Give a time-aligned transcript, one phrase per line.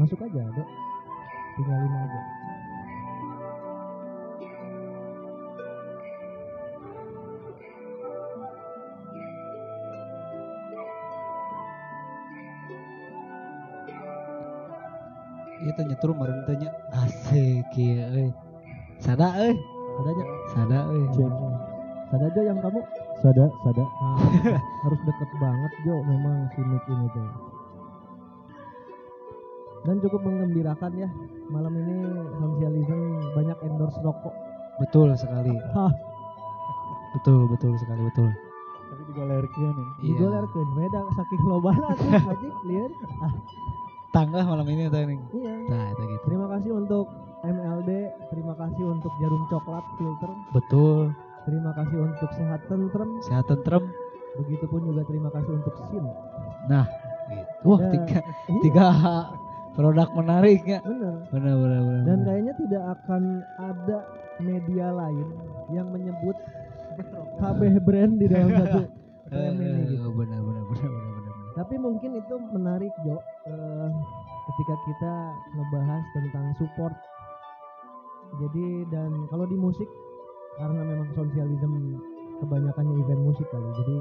[0.00, 0.68] masuk aja dok
[1.60, 2.22] tinggalin aja
[15.60, 16.72] Itu nyetrum meureun teh nya.
[16.88, 18.32] Asik kieu euy.
[18.96, 19.52] Sada euy.
[20.00, 20.24] adanya
[20.56, 21.04] Sada euy.
[21.12, 21.28] cek
[22.08, 22.80] sada aja yang kamu
[23.20, 23.84] Sada, sada.
[23.84, 24.56] Nah,
[24.88, 27.49] harus deket banget Jo memang si Nick ini tuh
[29.82, 31.08] dan cukup menggembirakan ya
[31.48, 31.96] malam ini
[32.36, 33.00] sosialism
[33.32, 34.34] banyak endorse rokok
[34.78, 35.52] Betul sekali.
[37.10, 38.30] Betul, betul sekali, betul.
[38.86, 39.88] Tapi digolerkeun nih.
[39.98, 40.14] Iya.
[40.14, 43.32] digolerkeun beda saking lobana tuh anjing liar ah
[44.10, 45.20] Tangga malam ini teh ning.
[45.32, 46.24] iya Nah, itu gitu.
[46.24, 47.06] terima kasih untuk
[47.40, 47.90] MLD
[48.28, 50.98] terima kasih untuk jarum coklat filter Betul.
[51.44, 53.84] terima kasih untuk sehat tentrem Sehat tentrem.
[54.36, 56.06] begitupun juga terima kasih untuk SIM
[56.66, 56.86] Nah,
[57.28, 57.52] gitu.
[57.64, 58.86] Wah, Dan- tiga Iya, tiga
[59.80, 60.80] produk menarik ya.
[60.84, 62.02] bener Benar, benar, benar.
[62.04, 62.26] dan benar.
[62.28, 63.22] kayaknya tidak akan
[63.56, 63.98] ada
[64.40, 65.26] media lain
[65.72, 66.36] yang menyebut
[67.40, 68.80] KB brand di dalam satu
[69.32, 70.08] ini gitu.
[70.12, 71.34] Benar, benar, benar, benar, benar.
[71.56, 73.16] Tapi mungkin itu menarik Jo
[73.48, 73.88] eh,
[74.52, 75.12] ketika kita
[75.56, 76.94] ngebahas tentang support.
[78.38, 79.88] Jadi dan kalau di musik
[80.60, 81.98] karena memang sosialism
[82.38, 83.68] kebanyakannya event musik kali.
[83.80, 83.96] Jadi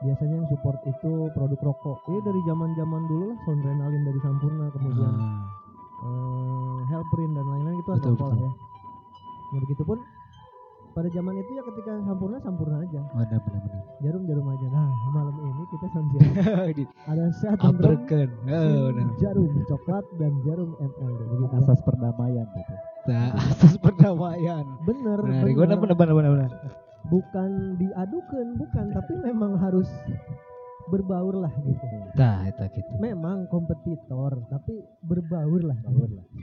[0.00, 1.98] biasanya yang support itu produk rokok.
[2.06, 5.42] Ya dari zaman-zaman dulu lah Soundrenalin dari Sampurna kemudian Ah,
[6.02, 8.38] eh, Hellprint dan lain-lain itu Betul, lah betul.
[8.40, 8.50] ya.
[9.50, 9.98] Ya begitupun
[10.90, 13.82] pada zaman itu ya ketika Sampurna Sampurna aja, benar, benar, benar.
[13.98, 14.66] jarum jarum aja.
[14.68, 15.86] Nah malam ini kita
[16.70, 18.28] Di ada sehat Aberken.
[18.46, 19.06] Oh, benar.
[19.18, 21.54] jarum coklat dan jarum MLD begitu.
[21.56, 22.74] Asas perdamaian gitu.
[23.04, 24.64] Nah, asas perdamaian.
[24.82, 25.76] bener Menarik, bener.
[25.76, 26.50] benar, benar, benar, benar, benar.
[27.06, 29.88] Bukan diadukan bukan tapi memang harus
[30.86, 31.84] berbaur lah gitu
[32.14, 32.92] Nah, itu gitu.
[32.96, 36.26] memang kompetitor tapi berbaur lah Baur lah.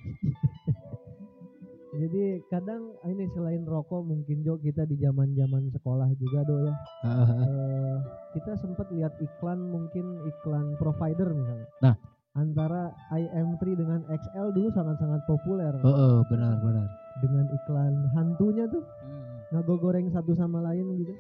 [1.92, 6.74] jadi kadang ini selain rokok mungkin Jo kita di zaman zaman sekolah juga do ya.
[7.04, 7.96] Eh,
[8.34, 11.96] kita sempat lihat iklan mungkin iklan provider misalnya Nah.
[12.32, 16.88] antara IM3 dengan XL dulu sangat-sangat populer Oh, oh, benar, benar.
[17.20, 19.21] dengan iklan hantunya tuh Hmm.
[19.52, 21.14] Ngago goreng satu sama lain gitu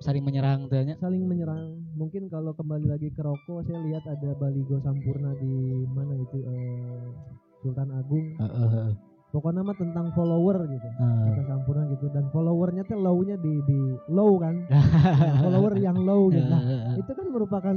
[0.00, 0.96] Saling menyerang teh nya.
[0.96, 5.52] saling menyerang mungkin kalau kembali lagi ke rokok saya lihat ada baligo sampurna di
[5.88, 7.04] mana itu eh,
[7.58, 8.92] Sultan Agung Heeh, heeh.
[9.30, 11.24] pokoknya mah tentang follower gitu Ah.
[11.26, 16.28] kita sampurna gitu dan followernya tuh low-nya di di low kan Nah, follower yang low
[16.28, 16.64] gitu nah,
[16.94, 17.76] itu kan merupakan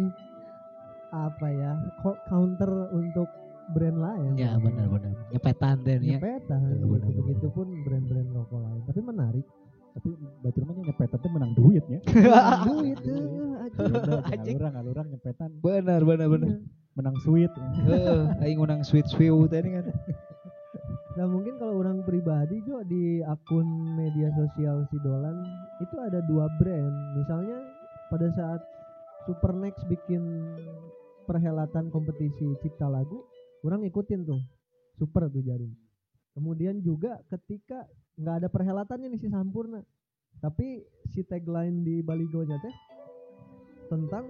[1.10, 1.72] apa ya
[2.02, 3.28] co- counter untuk
[3.70, 5.12] brand lain Ya, benar, benar.
[5.30, 6.16] Nyepetan teh nya.
[6.16, 6.88] nyepetan Ya, gitu.
[6.90, 7.10] benar.
[7.14, 9.46] begitupun brand-brand rokok lain tapi menarik
[9.98, 10.14] Tapi
[10.46, 12.00] batur mah nyepetan teh menang duitnya.
[12.70, 13.18] duit tuh
[14.30, 14.56] Anjing.
[14.62, 16.50] Alurang, alurang nyepetan Benar, benar, benar.
[16.94, 17.50] menang sweet.
[17.90, 19.90] Heeh, aing menang sweet sweet tadi kan.
[21.18, 23.66] Nah mungkin kalau orang pribadi Jo di akun
[23.98, 25.42] media sosial si Dolan
[25.82, 26.96] itu ada dua brand.
[27.18, 27.58] Misalnya
[28.14, 28.62] pada saat
[29.26, 30.22] Super Next bikin
[31.26, 33.26] perhelatan kompetisi cipta lagu,
[33.66, 34.38] orang ikutin tuh
[35.02, 35.74] Super tuh jarum.
[36.38, 37.82] Kemudian juga ketika
[38.18, 39.82] nggak ada perhelatannya nih si Sampurna,
[40.42, 40.82] tapi
[41.14, 42.74] si tagline di baligonya teh
[43.88, 44.26] tentang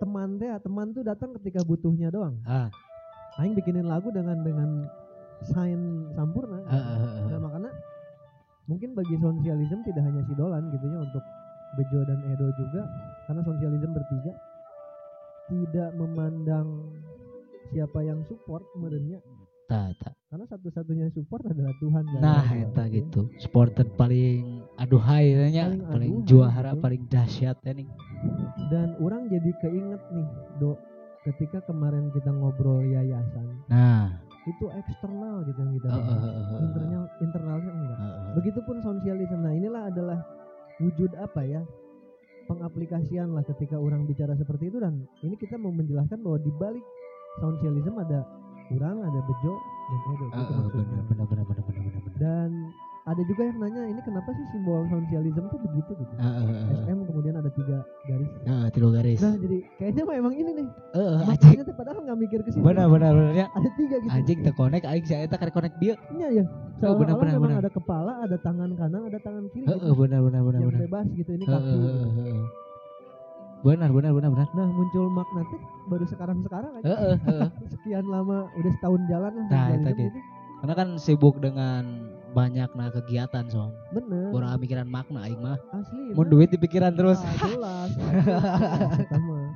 [0.00, 2.40] teman teh, teman tuh datang ketika butuhnya doang.
[2.48, 2.72] Ah,
[3.38, 4.88] Aing bikinin lagu dengan dengan
[5.46, 6.58] sign Sampurna.
[6.66, 7.26] heeh, heeh.
[7.30, 7.72] Nah makanya
[8.66, 11.24] mungkin bagi sosialism tidak hanya si Dolan gitu ya untuk
[11.78, 12.82] Bejo dan Edo juga
[13.28, 14.32] karena sosialism bertiga
[15.48, 16.68] tidak memandang
[17.70, 19.20] siapa yang support merenya
[19.68, 20.17] Tah, tah.
[20.28, 23.00] Karena satu-satunya support adalah Tuhan dan Nah, Allah, eta ya.
[23.00, 23.32] gitu.
[23.38, 26.82] Supporter paling aduhai teh nya, Paling paling aduhai, juara, betul.
[26.84, 27.88] paling dahsyat teh nih.
[28.68, 30.26] dan orang jadi keinget nih
[30.58, 30.74] do
[31.24, 36.04] ketika kemarin kita ngobrol yayasan Nah, itu eksternal gitu yang kita bahas.
[36.04, 36.58] heeh, heeh.
[36.60, 38.26] internal internalnya enggak Heeh.
[38.34, 39.38] Begitupun sosialisme.
[39.38, 40.18] Nah, inilah adalah
[40.78, 41.62] wujud apa ya?
[42.44, 46.84] Pengaplikasian lah ketika orang bicara seperti itu dan ini kita mau menjelaskan bahwa di balik
[47.36, 48.24] sosialisme ada
[48.70, 49.52] orang, ada bejo
[49.88, 52.12] benar, benar, benar, benar, benar, benar.
[52.18, 52.50] Dan
[53.08, 56.12] ada juga yang nanya ini kenapa sih simbol sosialisme tuh begitu gitu.
[56.20, 56.84] Heeh, heeh, heeh.
[56.84, 58.30] SM kemudian ada tiga garis.
[58.44, 59.20] Heeh, tilu garis.
[59.24, 60.68] Nah, jadi kayaknya mah emang ini nih.
[60.92, 61.48] Heeh, anjing.
[61.56, 62.60] Makanya tuh padahal nggak mikir ke situ.
[62.60, 63.46] Benar, benar, benar ya.
[63.56, 64.12] Ada tiga gitu.
[64.12, 65.94] Anjing teu connect aing saya eta karek connect dia.
[66.12, 66.44] Iya ya.
[66.78, 67.56] Oh, benar, benar, benar.
[67.64, 69.66] ada kepala, ada tangan kanan, ada tangan kiri.
[69.66, 69.98] Heeh, gitu.
[69.98, 70.80] benar, benar, benar, yang benar.
[70.84, 71.74] bebas gitu ini Heeh, kaku.
[71.80, 71.88] gitu.
[71.88, 72.67] heeh, heeh.
[73.66, 74.48] Benar, benar, benar, benar.
[74.54, 75.60] Nah muncul makna teh
[75.90, 76.86] baru sekarang-sekarang aja.
[76.86, 77.48] Heeh, heeh.
[77.74, 79.46] Sekian lama udah setahun jalan lah.
[79.50, 80.06] Nah, itu.
[80.58, 81.82] Karena kan sibuk dengan
[82.34, 83.74] banyaknya kegiatan soal.
[83.90, 84.30] Bener.
[84.30, 85.58] Orang mikiran makna aing mah.
[85.74, 86.14] Asli.
[86.14, 86.26] Nah.
[86.26, 87.18] duit di pikiran terus.
[87.18, 87.90] Ah, jelas.
[89.26, 89.48] Mah.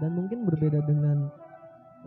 [0.00, 1.28] Dan mungkin berbeda dengan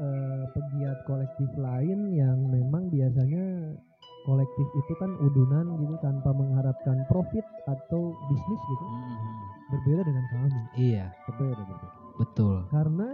[0.01, 3.77] eh, pegiat kolektif lain yang memang biasanya
[4.25, 9.53] kolektif itu kan udunan gitu tanpa mengharapkan profit atau bisnis gitu Mhm.
[9.73, 11.87] Berbeda dengan kami Iya, Berbeda berbeda.
[12.15, 12.55] betul.
[12.69, 13.07] karena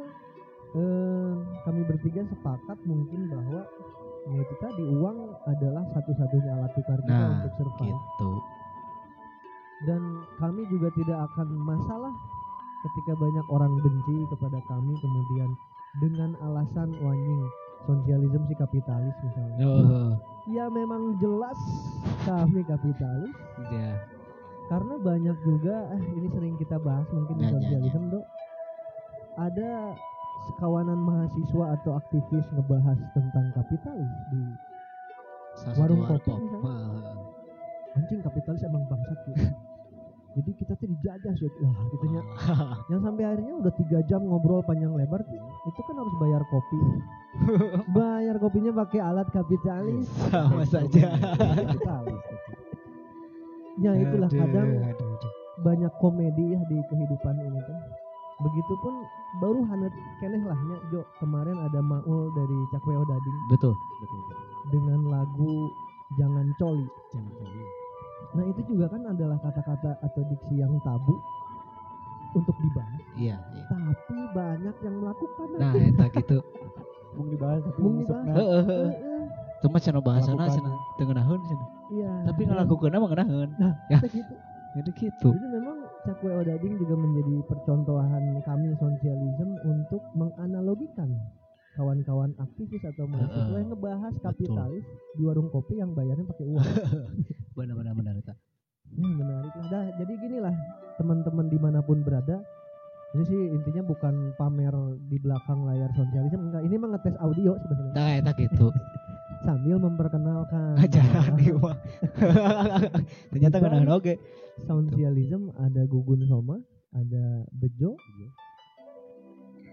[0.72, 1.32] eh,
[1.64, 3.62] kami bertiga sepakat mungkin bahwa
[4.28, 5.18] ya itu tadi uang
[5.48, 8.32] adalah satu-satunya alat tukar kita Nah, untuk survive gitu.
[9.88, 10.02] dan
[10.38, 12.14] kami juga tidak akan masalah
[12.82, 15.50] ketika banyak orang benci kepada kami kemudian
[15.98, 17.42] dengan alasan wanjing
[17.82, 20.12] sosialisme si kapitalis misalnya Oh,
[20.46, 21.58] ya memang jelas
[22.22, 23.36] kami kapitalis
[23.70, 23.96] iya.
[24.70, 28.26] Karena banyak juga eh, ini sering kita bahas mungkin di Ya, ya, sosialisme dok.
[29.40, 29.70] Ada
[30.48, 34.42] sekawanan mahasiswa atau aktivis ngebahas tentang kapitalis di
[35.60, 36.32] Salah Warung kopi.
[37.90, 39.44] anjing kapitalis emang bangsat gitu
[40.38, 42.22] jadi kita tuh dijajah sih lah gitunya
[42.94, 46.80] yang sampai akhirnya udah tiga jam ngobrol panjang lebar tuh itu kan harus bayar kopi.
[47.96, 50.10] Bayar kopinya pakai alat kapitalis.
[50.28, 51.14] Sama saja.
[51.38, 52.20] Kapitalis.
[53.80, 55.32] Ya itulah Aduh, kadang aduh, aduh.
[55.62, 57.80] banyak komedi ya di kehidupan ini tuh
[58.40, 58.94] begitupun
[59.38, 63.76] baru hanet keneh lah nya Jo kemarin ada Maul dari Cakweo Dading Betul.
[64.00, 64.38] Betul, betul.
[64.72, 65.68] dengan lagu
[66.16, 67.64] Jangan Coli Jangan coli.
[68.30, 71.16] nah itu juga kan adalah kata-kata atau diksi yang tabu
[72.32, 73.64] untuk dibahas Iya, iya.
[73.68, 76.38] tapi banyak yang melakukan Nah, eta gitu.
[77.12, 78.26] Mung dibahas tapi Mung dibahas.
[78.32, 78.90] Heeh, heeh.
[79.60, 81.68] Itu mah cenah bahasana cenah teu ngeunaheun cenah.
[81.92, 83.50] Iya Tapi ngalakukeun mah ngeunaheun.
[83.58, 84.00] nah Ya.
[84.04, 84.34] gitu
[84.70, 85.34] Jadi gitu.
[85.34, 91.10] Jadi memang Cakwe Odading juga menjadi percontohan kami sosialisme untuk menganalogikan
[91.74, 93.60] kawan-kawan aktivis atau mahasiswa Heeh.
[93.60, 94.86] yang ngebahas kapitalis
[95.18, 96.66] di warung kopi yang bayarnya pakai uang.
[97.58, 98.38] Benar-benar benar ya,
[98.94, 99.66] menarik lah.
[99.70, 100.54] Dah, jadi gini lah
[100.98, 102.38] teman-teman di mana pun berada.
[103.10, 104.70] Ini sih intinya bukan pamer
[105.10, 106.62] di belakang layar sosialisme enggak.
[106.62, 108.70] Ini mah ngetes audio sebenarnya Nah, eta gitu.
[109.50, 111.78] sambil memperkenalkan bahwa ieu mah.
[113.34, 114.22] Ternyata ngeunaheun oge.
[114.62, 116.62] Sosialisme ada Gugun Soma,
[116.94, 117.98] ada Bejo,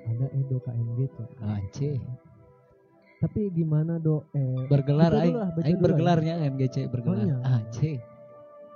[0.09, 1.29] ada Edo KMG tuh.
[3.17, 5.37] Tapi gimana do eh Bergelar aing.
[5.61, 7.21] Aing bergelarnya MGC bergelar.
[7.21, 8.01] Oh, iya.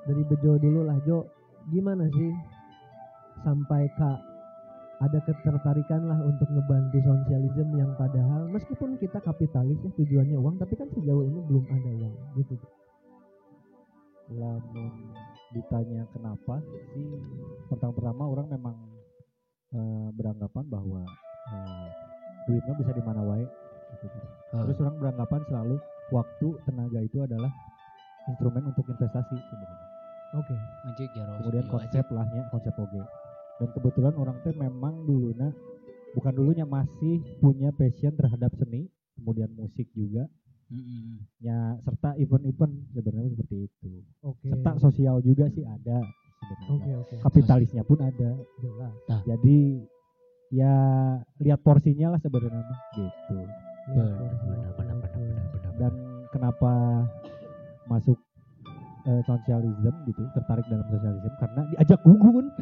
[0.04, 1.24] Dari Bejo dulu lah Jo.
[1.72, 2.32] Gimana sih
[3.40, 4.20] sampai kak
[5.00, 10.76] ada ketertarikan lah untuk ngebantu sosialisme yang padahal meskipun kita kapitalis ya tujuannya uang tapi
[10.76, 12.54] kan sejauh ini belum ada uang gitu.
[14.30, 14.92] lamun
[15.50, 16.62] ditanya kenapa
[16.94, 17.08] sih
[17.66, 18.76] pertama-pertama orang memang
[19.74, 21.02] eh, beranggapan bahwa
[21.50, 21.88] eh,
[22.46, 23.46] duit mah bisa di mana wae
[24.04, 24.18] gitu.
[24.54, 25.76] Terus orang beranggapan selalu
[26.14, 27.50] waktu tenaga itu adalah
[28.28, 29.88] instrumen untuk investasi sebenarnya
[30.30, 30.54] Oke.
[31.10, 31.32] Jaro.
[31.42, 33.02] kemudian konsep lahnya konsep oge
[33.60, 35.52] dan kebetulan orang teh memang dulunya
[36.10, 40.24] bukan dulunya masih punya passion terhadap seni kemudian musik juga
[40.70, 41.22] Mm-mm.
[41.38, 43.92] ya serta event-event sebenarnya seperti itu
[44.22, 44.48] Oke.
[44.48, 46.00] serta sosial juga sih ada
[46.40, 47.14] sebenarnya Oke oke.
[47.20, 48.94] kapitalisnya pun ada Jelas.
[49.22, 49.58] jadi
[50.50, 50.74] ya
[51.38, 52.64] lihat porsinya lah sebenarnya
[52.96, 53.38] gitu
[53.90, 54.46] Ya, Benar, porsi.
[54.46, 55.02] benar, benar, Oke.
[55.02, 55.72] benar, benar, benar.
[55.74, 55.92] dan
[56.30, 56.72] kenapa
[57.84, 58.18] masuk
[59.10, 62.46] eh, sosialisme gitu tertarik dalam sosialisme karena diajak gugun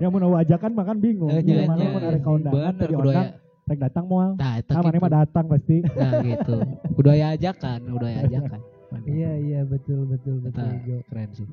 [0.00, 3.28] ya mau ajakan makan bingung Iya, nya, mana mau narik Bener, tadi kudu orang
[3.70, 5.04] rek datang moal Nah, nah mana gitu.
[5.06, 6.56] mah datang pasti Nah, gitu.
[6.98, 8.60] Kudu aya ajakan, kudu aya ajakan.
[9.06, 10.96] Iya iya betul betul betul Eta Jo.
[11.06, 11.46] keren sih.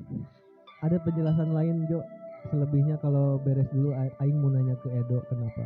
[0.81, 2.01] Ada penjelasan lain Jo.
[2.50, 5.62] Selebihnya kalau beres dulu Aing mau nanya ke Edo kenapa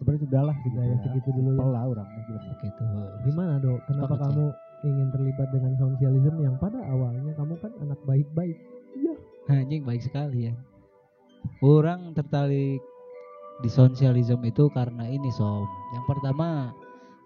[0.00, 1.62] sebenarnya sudah lah sudah ya segitu dulu ya.
[1.62, 2.32] Lah orang gitu.
[2.58, 2.84] Gitu.
[3.30, 3.78] Gimana dok?
[3.86, 4.46] Kenapa Sepakat kamu
[4.82, 8.58] ingin terlibat dengan sosialisme yang pada awalnya kamu kan anak baik-baik?
[9.50, 10.54] Anjing baik sekali ya.
[11.62, 12.78] Orang tertarik
[13.62, 15.66] di sosialisme itu karena ini som.
[15.94, 16.70] Yang pertama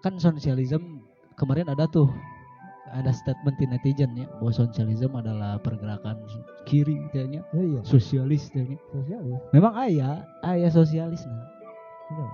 [0.01, 1.01] kan sosialisme
[1.37, 2.09] kemarin ada tuh
[2.95, 6.23] ada statement di netizen ya bahwa sosialisme adalah pergerakan
[6.63, 8.79] kiri katanya Oh iya, sosialis katanya.
[8.93, 9.39] sosialis.
[9.51, 11.45] Memang ayah ayah sosialis nah.
[12.07, 12.25] Iya,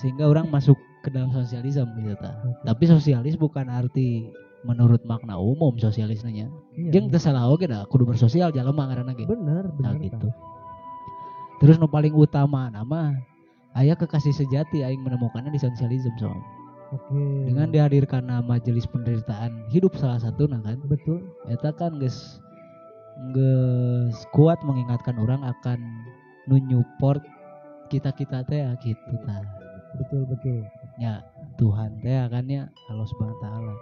[0.00, 2.32] sehingga orang masuk ke dalam sosialisme gitu ta.
[2.64, 4.24] Tapi sosialis bukan arti
[4.68, 6.52] menurut makna umum sosialisnya.
[6.76, 9.24] Iya, Jeung teu salah oge dah kudu bersosial jalema ngaranna ge.
[9.24, 10.04] benar, Nah, benar.
[10.04, 10.28] gitu.
[11.58, 13.16] Terus nu paling utama nama
[13.72, 16.28] aya kekasih sejati aing menemukannya di sosialisme so.
[16.88, 17.16] Oke.
[17.48, 20.76] Dengan dihadirkan majelis penderitaan hidup salah satu nah kan.
[20.86, 21.24] betul.
[21.48, 22.38] Eta kan geus
[23.34, 25.80] geus kuat mengingatkan orang akan
[26.46, 27.20] nu nyupport
[27.88, 29.42] kita-kita teh ya gitu tah.
[29.98, 30.62] Betul betul.
[30.96, 31.24] Ya
[31.58, 33.74] Tuhan teh kan ya Allah Subhanahu wa taala.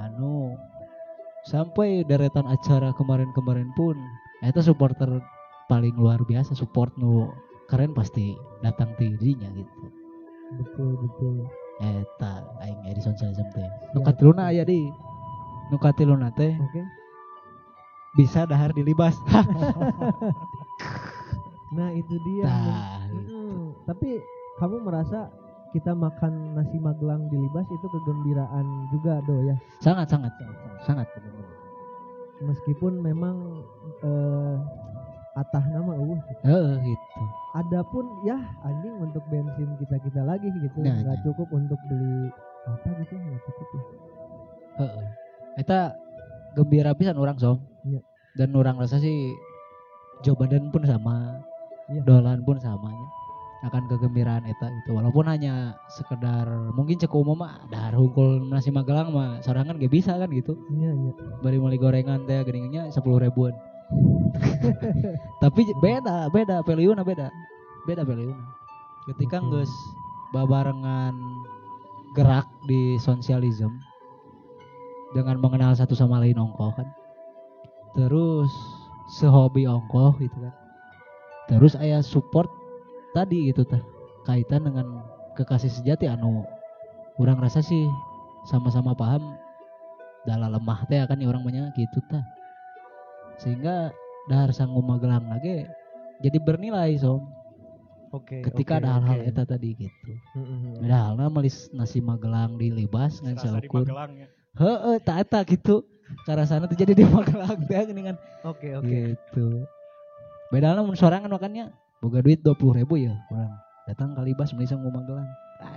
[0.00, 0.58] Anu
[1.46, 3.94] sampai deretan acara kemarin-kemarin pun
[4.40, 5.20] eta supporter
[5.68, 7.28] paling luar biasa support nu
[7.68, 9.86] keren pasti datang tidinya gitu.
[10.60, 11.36] betul betul.
[11.82, 14.86] Eta aing aya di sosialisme teh nu Ya, katiluna aya di?
[15.72, 16.52] Nu katiluna teh.
[16.54, 16.82] Oke.
[18.14, 19.18] Bisa dahar dilibas
[21.74, 22.46] nah itu dia.
[23.10, 23.74] Mm-mm.
[23.82, 24.22] tapi
[24.62, 25.26] kamu merasa
[25.74, 30.30] kita makan nasi magelang di libas itu kegembiraan juga do ya sangat sangat
[30.86, 31.06] sangat
[32.38, 33.66] meskipun memang
[34.06, 34.56] eh,
[35.34, 37.22] atah nama uh Heeh gitu
[37.58, 41.22] adapun ya anjing untuk bensin kita kita lagi gitu Nah, nggak nah.
[41.26, 42.30] cukup untuk beli
[42.70, 43.82] apa gitu nggak cukup ya
[44.74, 45.06] Heeh.
[45.54, 45.94] Eta
[46.58, 47.62] gembira pisan orang som.
[47.86, 48.02] Iya.
[48.34, 49.30] Dan orang rasa sih
[50.26, 51.38] jawaban pun sama,
[51.86, 52.02] Iya.
[52.02, 53.06] dolan pun samanya
[53.64, 56.44] akan kegembiraan eta itu walaupun hanya sekedar
[56.76, 60.52] mungkin cek umum mah dahar hungkul nasi magelang mah sorangan gak bisa kan gitu.
[60.68, 61.12] Iya iya.
[61.40, 63.56] Bari meli gorengan teh geningnya sepuluh ribuan.
[65.42, 67.32] Tapi beda beda peliuna beda.
[67.88, 68.44] Beda peliuna.
[69.08, 69.64] Ketika Oke.
[69.64, 69.72] geus
[70.36, 71.16] babarengan
[72.12, 73.74] gerak di sosialisme
[75.16, 76.88] dengan mengenal satu sama lain ongkoh kan.
[77.96, 78.52] Terus
[79.20, 80.54] sehobi ongkoh gitu kan.
[81.48, 82.48] Terus ayah support
[83.14, 83.80] tadi gitu tah
[84.26, 85.06] kaitan dengan
[85.38, 86.42] kekasih sejati anu
[87.14, 87.86] kurang rasa sih
[88.50, 89.38] sama-sama paham.
[90.24, 92.24] Dalam lemah teh kan orang banyak gitu tah
[93.36, 93.92] sehingga
[94.24, 95.68] dahar sanggup magelang lagi
[96.24, 97.22] jadi bernilai som.
[98.14, 99.28] Oke ketika oke, ada hal-hal oke.
[99.28, 100.12] eta tadi gitu.
[100.38, 100.80] Mm-mm.
[100.86, 104.28] beda halnya melis nasi magelang di libas ngan Magelang ya.
[104.54, 105.82] heeh tak eta gitu.
[106.24, 108.16] Karena sana tuh jadi di magelang teh gini kan
[108.48, 108.86] oke oke.
[108.86, 109.66] gitu.
[110.48, 111.74] Beda halnya mun sorangan makannya
[112.04, 113.56] boga duit dua puluh ribu ya orang
[113.88, 115.24] datang ke libas beli sanggup magelang.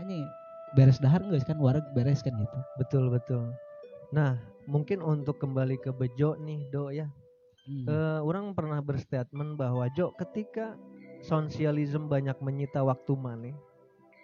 [0.04, 0.28] Ini
[0.76, 2.60] beres dahar nggak kan wareg beres kan gitu.
[2.76, 3.56] Betul betul.
[4.12, 4.36] Nah
[4.68, 7.08] mungkin untuk kembali ke bejo nih do ya.
[7.68, 7.84] Hmm.
[7.84, 10.80] Eh, orang pernah berstatement bahwa Jo ketika
[11.20, 13.52] sosialisme banyak menyita waktu mana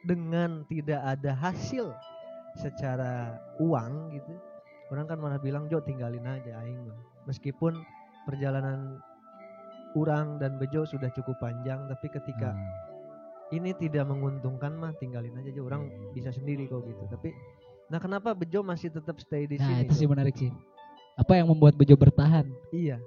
[0.07, 1.91] dengan tidak ada hasil
[2.55, 4.31] secara uang gitu
[4.95, 7.83] orang kan malah bilang Jo tinggalin aja aing mah meskipun
[8.23, 9.03] perjalanan
[9.95, 12.69] orang dan Bejo sudah cukup panjang tapi ketika Hmm.
[13.53, 17.33] ini tidak menguntungkan mah tinggalin aja Jo orang bisa sendiri kok gitu tapi
[17.91, 20.49] nah kenapa Bejo masih tetap stay di nah sini itu sih menarik sih
[21.13, 22.97] apa yang membuat bejo bertahan iya.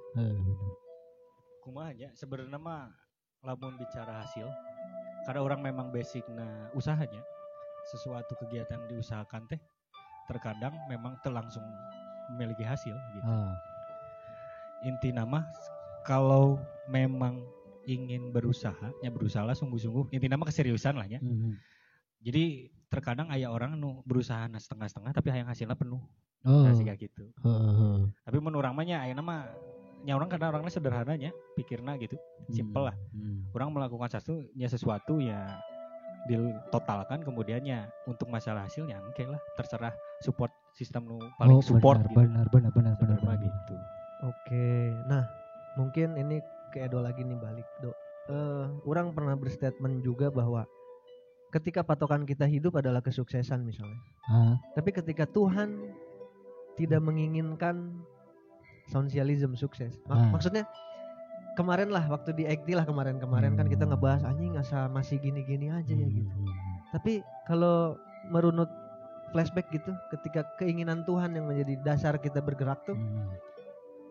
[1.59, 2.87] Kumanya sebenarnya mah
[3.43, 4.47] lamun bicara hasil
[5.27, 7.19] karena orang memang basicnya usahanya
[7.91, 9.59] sesuatu kegiatan diusahakan teh
[10.31, 11.63] terkadang memang terlangsung
[12.35, 13.27] memiliki hasil gitu.
[13.27, 13.55] Ah.
[14.87, 15.43] Inti nama
[16.07, 17.43] kalau memang
[17.87, 20.15] ingin berusaha, ya berusaha lah sungguh-sungguh.
[20.15, 21.19] Inti nama keseriusan lah ya.
[21.23, 21.55] Mhm.
[22.23, 26.03] Jadi terkadang ayah orang nu berusaha setengah-setengah tapi hayang hasilnya penuh.
[26.47, 26.63] Oh.
[26.63, 27.27] Nah, gitu.
[27.43, 27.99] Heeh.
[28.23, 29.51] Tapi menurut orang mah nya aya nama
[30.07, 32.15] nya orang karena orangnya sederhananya pikirna gitu.
[32.51, 32.97] Simple lah.
[33.11, 33.51] Hmm.
[33.51, 35.59] Orang melakukan sesuatu ya sesuatu ya
[36.27, 42.11] ditotalkan kemudiannya untuk masalah hasilnya oke lah terserah support sistem nu paling Oh, support benar,
[42.11, 42.19] gitu.
[42.19, 43.47] benar, benar, benar, benar, Sebenarnya benar.
[43.47, 43.75] gitu.
[44.27, 44.67] Oke,
[45.07, 45.23] nah
[45.77, 47.93] mungkin ini ke Edo lagi nih balik do.
[48.27, 50.67] Eh, orang pernah berstatement juga bahwa
[51.49, 55.79] ketika patokan kita hidup adalah kesuksesan misalnya, Ah, tapi ketika Tuhan
[56.75, 58.03] tidak menginginkan
[58.87, 60.31] sosialisme sukses, Mak- Ah.
[60.33, 60.65] maksudnya
[61.55, 63.95] kemarin lah waktu di ACT lah kemarin-kemarin kan kita Hmm.
[63.95, 66.29] ngebahas anjing asal masih gini-gini aja ya gitu.
[66.29, 66.53] hmm,
[66.93, 67.13] Tapi
[67.45, 68.69] kalau merunut
[69.29, 73.33] flashback gitu, ketika keinginan Tuhan yang menjadi dasar kita bergerak tuh hmm.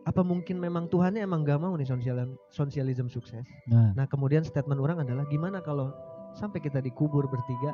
[0.05, 3.41] Apa mungkin memang Tuhannya emang gak mau nih sosialisme, sosialisme sukses.
[3.65, 5.89] Nah, Nah kemudian statement orang adalah gimana kalau
[6.33, 7.73] sampai kita dikubur bertiga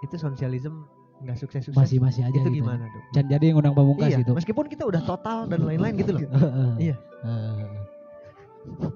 [0.00, 0.88] itu sosialisme
[1.22, 2.58] nggak sukses sukses masih masih aja itu gitu.
[2.58, 3.04] gimana dong?
[3.14, 4.32] Can jadi yang undang pamungkas Iya, gitu.
[4.34, 6.20] meskipun kita udah total dan lain-lain gitu loh.
[6.82, 6.96] Iya.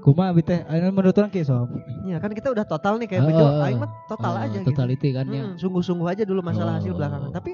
[0.03, 1.67] Kuma anu menurut orang kieu som.
[2.07, 4.71] Iya kan kita udah total nih kayak Oh, bejo, aing mah total Eh, aja gitu.
[4.71, 5.43] Totality kan ya.
[5.43, 6.99] Hmm, sungguh-sungguh aja dulu masalah hasil Oh.
[6.99, 7.31] belakangan.
[7.35, 7.53] Tapi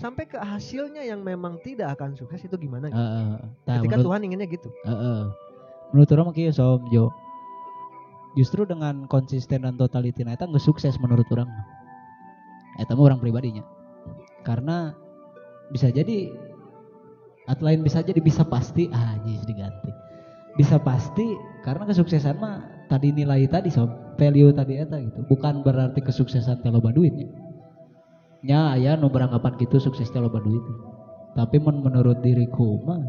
[0.00, 2.88] sampai ke hasilnya yang memang tidak akan sukses itu gimana?
[2.88, 2.96] gitu?
[2.96, 3.30] Heeh.
[3.68, 4.68] Tah, Ketika menurut- Tuhan inginnya gitu.
[4.88, 5.20] Heeh.
[5.92, 7.12] Menurut orang kieu som Jo.
[8.38, 11.50] Justru dengan konsisten dan totality nah eta geus sukses menurut orang.
[12.78, 13.66] Eta mah orang pribadinya.
[14.46, 14.94] Karena
[15.74, 16.30] bisa jadi
[17.50, 19.90] atau lain bisa jadi bisa pasti ah anjing diganti.
[20.54, 21.34] Bisa pasti
[21.66, 25.26] karena kesuksesan mah tadi nilai tadi sob value tadi eta gitu.
[25.26, 27.49] Bukan berarti kesuksesan loba duitnya.
[28.40, 30.64] Nya aya nu beranggapan gitu sukses teh loba duit.
[31.36, 33.00] Tapi men menurut diriku mah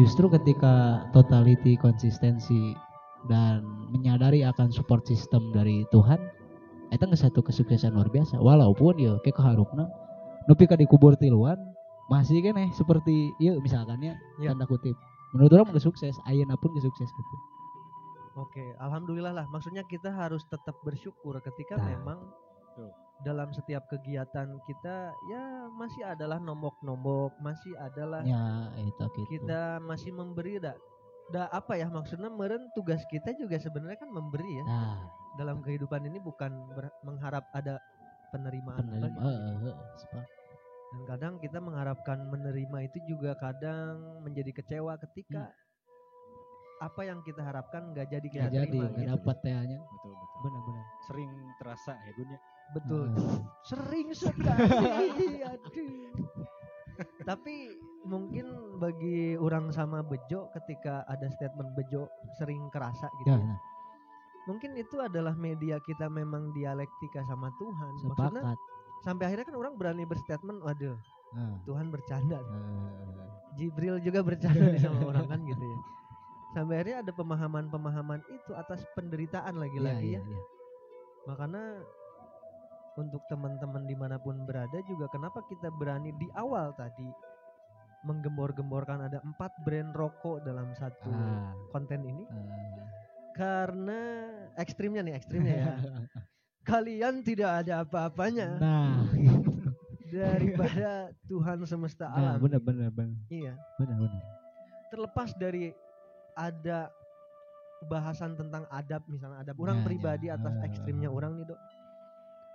[0.00, 2.74] justru ketika totality konsistensi
[3.26, 6.18] dan menyadari akan support system dari Tuhan
[6.94, 9.90] itu nggak satu kesuksesan luar biasa walaupun ya kayak keharupna
[10.48, 11.58] nepi ka dikubur tiluan
[12.08, 14.96] masih kan eh seperti ya misalkan ya tanda kutip
[15.36, 17.36] menurut orang nggak sukses ayeuna pun nggak sukses gitu
[18.38, 19.46] Oke, alhamdulillah lah.
[19.50, 21.90] Maksudnya kita harus tetap bersyukur ketika Nah.
[21.90, 22.18] memang
[23.18, 24.96] dalam setiap kegiatan kita
[25.26, 25.42] ya
[25.74, 29.42] masih adalah nombok-nombok, masih adalah Ya, itu gitu.
[29.42, 30.78] kita masih memberi da,
[31.28, 35.02] da apa ya maksudnya meren tugas kita juga sebenarnya kan memberi ya Nah,
[35.34, 37.82] dalam kehidupan ini bukan ber- mengharap ada
[38.30, 39.26] penerimaan apa penerima, gitu.
[39.26, 40.28] eh, eh, eh, sepa-
[40.88, 45.52] dan kadang kita mengharapkan menerima itu juga kadang menjadi kecewa ketika
[46.78, 49.12] apa yang kita harapkan nggak jadi kita nggak jadi, terima nggak gitu.
[49.18, 49.78] dapat tehnya.
[49.84, 50.84] betul betul Benar-benar.
[51.02, 52.40] sering terasa ya Gun ya
[52.72, 53.08] betul.
[53.12, 53.38] Heeh.
[53.64, 54.68] sering sekali.
[55.44, 56.12] Aduh.
[57.22, 57.54] Tapi
[58.08, 58.46] mungkin
[58.82, 62.08] bagi orang sama bejo ketika ada statement bejo
[62.40, 63.44] sering kerasa gitu Ya, ya.
[63.54, 63.60] nah,
[64.48, 67.92] mungkin itu adalah media kita memang dialektika sama Tuhan.
[68.02, 68.58] Maksudnya sepakat.
[69.04, 70.96] sampai akhirnya kan orang berani berstatement waduh
[71.28, 72.40] Nah, Tuhan bercanda.
[72.40, 73.28] Eh,
[73.60, 75.78] Jibril juga bercanda nih sama orang kan gitu ya.
[76.56, 80.22] Sampai akhirnya ada pemahaman-pemahaman itu atas penderitaan lagi-lagi iya, ya.
[80.24, 80.40] iya.
[81.28, 81.84] makanya
[82.98, 87.06] untuk teman-teman di mana pun berada juga kenapa kita berani di awal tadi
[88.00, 92.22] menggembor-gemborkan ada empat brand rokok dalam satu Ah, konten ini?
[92.22, 92.86] Eh,
[93.34, 94.00] karena
[94.56, 95.74] ekstrimnya nih ekstrimnya ya.
[96.68, 98.48] Kalian tidak ada apa-apanya.
[98.56, 99.02] Nah,
[100.14, 102.36] daripada Tuhan semesta nah, alam.
[102.40, 103.18] benar benar benar.
[103.28, 103.54] iya.
[103.76, 104.22] Benar benar.
[104.88, 105.68] terlepas dari
[106.32, 106.88] ada
[107.84, 110.34] bahasan tentang adab misalnya adab orang Ya, pribadi ya.
[110.34, 111.60] atas ekstrimnya orang nih dok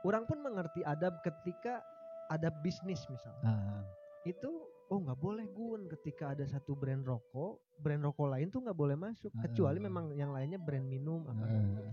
[0.04, 1.80] orang pun mengerti adab ketika
[2.28, 3.48] ada bisnis misalnya.
[3.48, 3.84] Ah,
[4.24, 4.52] itu
[4.88, 8.94] oh nggak boleh gun ketika ada satu brand rokok brand rokok lain tuh nggak boleh
[8.94, 11.92] masuk Eh, kecuali memang yang lainnya brand minum apa eh,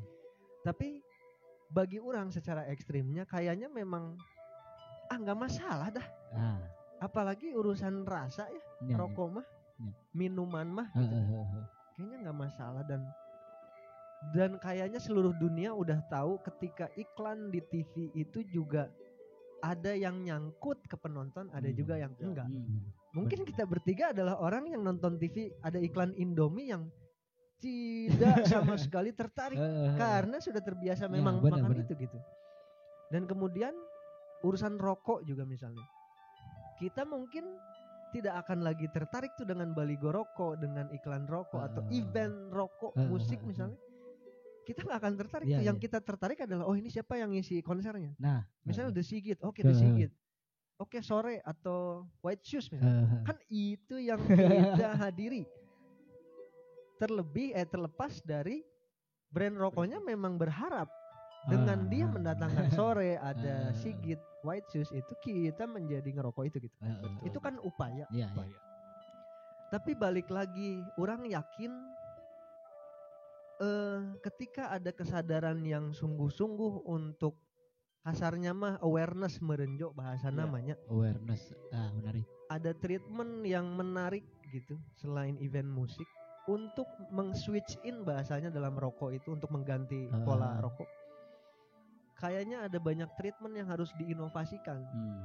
[0.61, 1.01] tapi
[1.71, 4.19] bagi orang secara ekstrimnya kayaknya memang
[5.07, 6.07] ah nggak masalah dah.
[6.35, 6.61] Ah,
[7.01, 8.95] apalagi urusan rasa ya iya, iya.
[8.99, 9.47] rokok mah
[9.81, 9.97] Ya.
[10.13, 11.17] minuman mah gitu.
[11.97, 13.01] kayaknya nggak masalah dan
[14.31, 18.93] dan kayaknya seluruh dunia udah tahu ketika iklan di TV itu juga
[19.61, 21.77] ada yang nyangkut ke penonton, ada Hmm.
[21.77, 22.25] juga yang Ya.
[22.25, 22.49] enggak.
[22.49, 22.81] Hmm.
[23.13, 26.89] Mungkin kita bertiga adalah orang yang nonton TV ada iklan Indomie yang
[27.59, 29.61] tidak sama sekali tertarik
[29.97, 31.85] karena sudah terbiasa Ya, memang benar, makan benar.
[31.85, 32.19] itu gitu.
[33.11, 33.75] Dan kemudian
[34.41, 35.85] urusan rokok juga misalnya.
[36.79, 37.45] Kita mungkin
[38.11, 41.93] tidak akan lagi tertarik tuh dengan baligo rokok, dengan iklan rokok atau Ah.
[41.93, 43.77] event rokok Ah, musik misalnya.
[44.63, 45.63] Kita nggak akan tertarik tuh.
[45.63, 45.85] Yang iya.
[45.89, 48.13] kita tertarik adalah oh ini siapa yang ngisi konsernya.
[48.17, 49.79] Nah, Misalnya eh, The Sigit, oke The Ah.
[49.79, 50.13] Sigit.
[50.77, 53.05] Oke sore atau White Shoes misalnya.
[53.05, 53.23] eh.
[53.25, 54.21] Kan itu yang
[54.77, 55.45] kita hadiri.
[56.97, 58.61] Terlebih eh terlepas dari
[59.29, 60.89] brand rokoknya memang berharap
[61.49, 62.13] dengan dia Ah.
[62.13, 63.77] mendatangkan sore ada Ah.
[63.77, 66.77] Sigit White Shoes itu kita menjadi ngerokok itu gitu.
[66.81, 68.05] Eh, Itu kan upaya.
[68.09, 68.29] Iya, iya.
[68.31, 68.57] Upaya.
[69.71, 71.71] Tapi balik lagi, orang yakin
[73.61, 77.37] eh ketika ada kesadaran yang sungguh-sungguh untuk
[78.01, 80.39] kasarnya mah awareness merenjok bahasa Iya.
[80.41, 80.75] namanya.
[80.89, 81.53] awareness.
[81.69, 82.25] Ah, menarik.
[82.49, 86.09] Ada treatment yang menarik gitu selain event musik
[86.49, 90.25] untuk meng-switch in bahasanya dalam rokok itu untuk mengganti Ah.
[90.25, 90.89] pola rokok.
[92.17, 94.81] Kayaknya ada banyak treatment yang harus diinovasikan.
[94.81, 95.21] Hmm.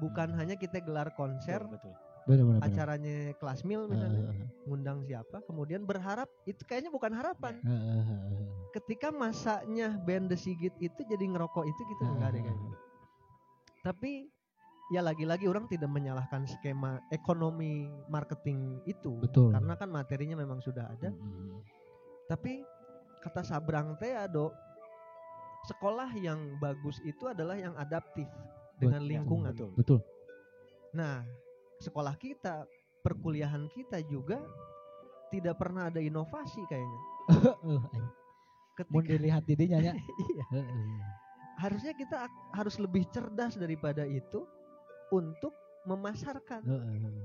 [0.00, 1.94] Bukan hanya kita gelar konser, betul, betul.
[2.24, 2.44] Benar.
[2.46, 2.60] benar.
[2.64, 7.60] acaranya kelas mil misalnya, eh, ngundang siapa, kemudian berharap itu kayaknya bukan harapan.
[7.60, 8.44] eh, eh, eh.
[8.72, 12.44] Ketika masanya band The Sigit itu jadi ngerokok itu gitu enggak deh Ah.
[12.44, 12.72] kayaknya.
[13.82, 14.12] Tapi
[14.88, 19.52] ya lagi-lagi orang tidak menyalahkan skema ekonomi marketing itu Betul.
[19.52, 21.08] karena kan materinya memang sudah ada.
[21.08, 21.60] Hmm.
[22.26, 22.64] Tapi
[23.20, 24.52] kata Sabrang teh ado
[25.64, 28.28] sekolah yang bagus itu adalah yang adaptif
[28.76, 29.52] dengan Betul, lingkungan.
[29.52, 29.70] betul.
[29.76, 30.00] Betul.
[30.92, 31.24] Nah,
[31.80, 32.66] sekolah kita,
[33.02, 34.40] perkuliahan kita juga
[35.30, 37.00] tidak pernah ada inovasi kayaknya.
[38.78, 39.94] Ketika Mau dilihat didinya nya.
[40.34, 40.66] iya, eh.
[41.62, 44.42] harusnya kita harus lebih cerdas daripada itu
[45.14, 45.54] untuk
[45.86, 46.66] memasarkan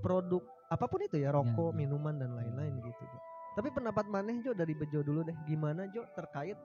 [0.06, 1.78] produk apa pun itu ya, rokok, Ya.
[1.82, 3.02] minuman dan lain-lain gitu.
[3.02, 3.18] Jo.
[3.58, 6.56] Tapi pendapat maneh Jo dari Bejo dulu deh, gimana Jo terkait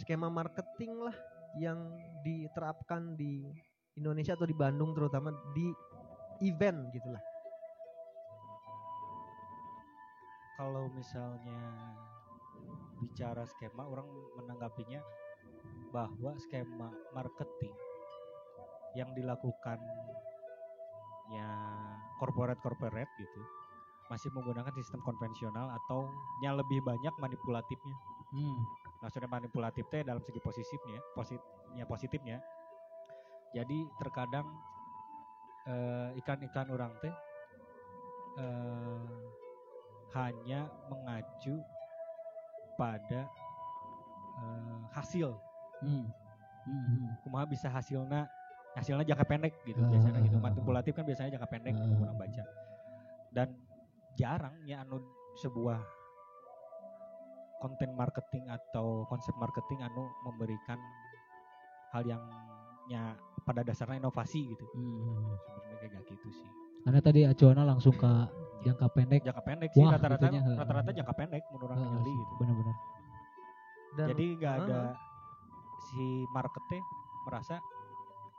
[0.00, 1.16] skema marketing lah
[1.60, 1.92] yang
[2.24, 3.44] diterapkan di
[4.00, 5.68] Indonesia atau di Bandung terutama di
[6.42, 7.22] event gitulah.
[10.58, 11.60] Kalau misalnya
[13.02, 14.06] bicara skema, orang
[14.38, 15.00] menanggapinya
[15.90, 17.74] bahwa skema marketing
[18.94, 19.80] yang dilakukan
[21.32, 21.48] ya
[22.20, 23.42] corporate-corporate gitu
[24.12, 26.04] masih menggunakan sistem konvensional atau
[26.44, 27.96] yang lebih banyak manipulatifnya.
[28.32, 28.64] Hmm.
[29.04, 32.36] maksudnya manipulatif teh dalam segi positifnya positifnya positifnya
[33.52, 34.48] jadi terkadang
[35.68, 37.14] eh, ikan-ikan orang teh
[38.38, 39.10] eh,
[40.12, 41.56] hanya mengacu
[42.76, 43.28] pada
[44.40, 45.30] eh, hasil.
[45.82, 46.06] Hmm.
[46.62, 47.18] Hmm.
[47.26, 48.22] kumaha bisa hasilnya
[48.78, 50.38] hasilnya jangka pendek gitu Ah, biasanya gitu.
[50.38, 52.44] ah, ah, manipulatif kan biasanya jangka pendek orang baca.
[53.34, 53.48] Dan
[54.14, 55.02] jarang ya anu
[55.42, 55.80] sebuah
[57.58, 60.78] konten marketing atau konsep marketing anu memberikan
[61.94, 62.22] hal yang
[62.90, 65.34] nya pada dasarnya inovasi gitu Hmm.
[65.38, 66.50] sebenarnya kayak gitu sih
[66.82, 68.10] Karena tadi acuannya langsung ke
[68.62, 69.22] jangka pendek.
[69.22, 72.76] jangka pendek sih Wah, rata-rata rata-rata jangka pendek menurut orang Heeh, nyali gitu Benar-benar.
[73.92, 74.80] Dan jadi nggak ada
[75.84, 76.82] si marketnya
[77.22, 77.54] merasa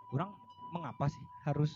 [0.09, 0.33] orang
[0.71, 1.71] mengapa sih harus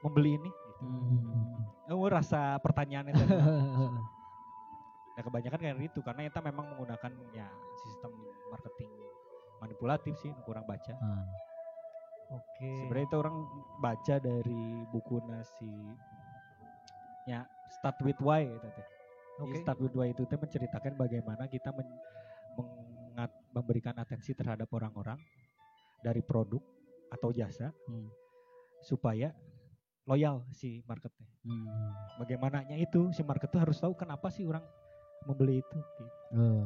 [0.00, 0.84] membeli ini gitu.
[0.84, 1.88] Hmm.
[1.88, 3.32] Oh, rasa pertanyaannya tadi.
[3.32, 8.12] Nah, kebanyakan kayak gitu karena kita memang menggunakan ya sistem
[8.48, 8.92] marketing
[9.58, 10.92] manipulatif sih kurang baca.
[10.94, 11.24] Ah.
[12.28, 12.70] Oke.
[12.78, 13.36] Sebenarnya itu orang
[13.78, 15.72] baca dari buku nasi
[17.24, 18.86] ya Start with Why gitu teh.
[19.38, 19.56] Oke.
[19.58, 22.00] Start with Why itu teh menceritakan bagaimana kita men-
[22.56, 25.20] mengat- memberikan atensi terhadap orang-orang
[26.00, 26.60] dari produk
[27.08, 28.08] atau jasa Hmm.
[28.80, 29.32] supaya
[30.04, 31.28] loyal si marketnya.
[31.42, 31.68] Hmm.
[32.18, 34.64] Bagaimananya itu si market tuh harus tahu kenapa sih orang
[35.24, 35.76] membeli itu.
[35.76, 36.04] Gitu.
[36.34, 36.64] Oh.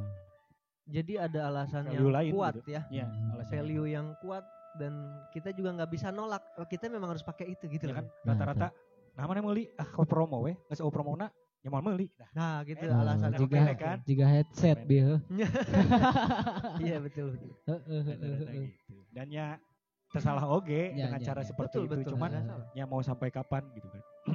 [0.85, 2.70] Jadi ada alasan Value yang lain kuat gitu.
[2.70, 2.83] ya.
[2.88, 3.35] Ya, Hmm.
[3.35, 3.51] alasannya.
[3.53, 4.92] Value yang kuat dan
[5.28, 6.40] kita juga nggak bisa nolak.
[6.56, 8.68] Oh, kita memang harus pakai itu gitu Ya kan Nah, rata-rata
[9.12, 11.28] nah mana meuli ah kau promo weh nggak usah promo na
[11.61, 13.98] ya mau meuli nah, gitu Eh, alasan jika- kan?
[14.02, 15.20] Jika headset dia.
[16.80, 17.37] Iya betul.
[17.37, 18.96] gitu.
[19.12, 19.61] dan ya
[20.08, 21.46] tersalah oge Ya, dengan ya, cara ya.
[21.46, 22.30] seperti Betul, itu betul, cuman
[22.72, 24.02] ya mau sampai kapan gitu kan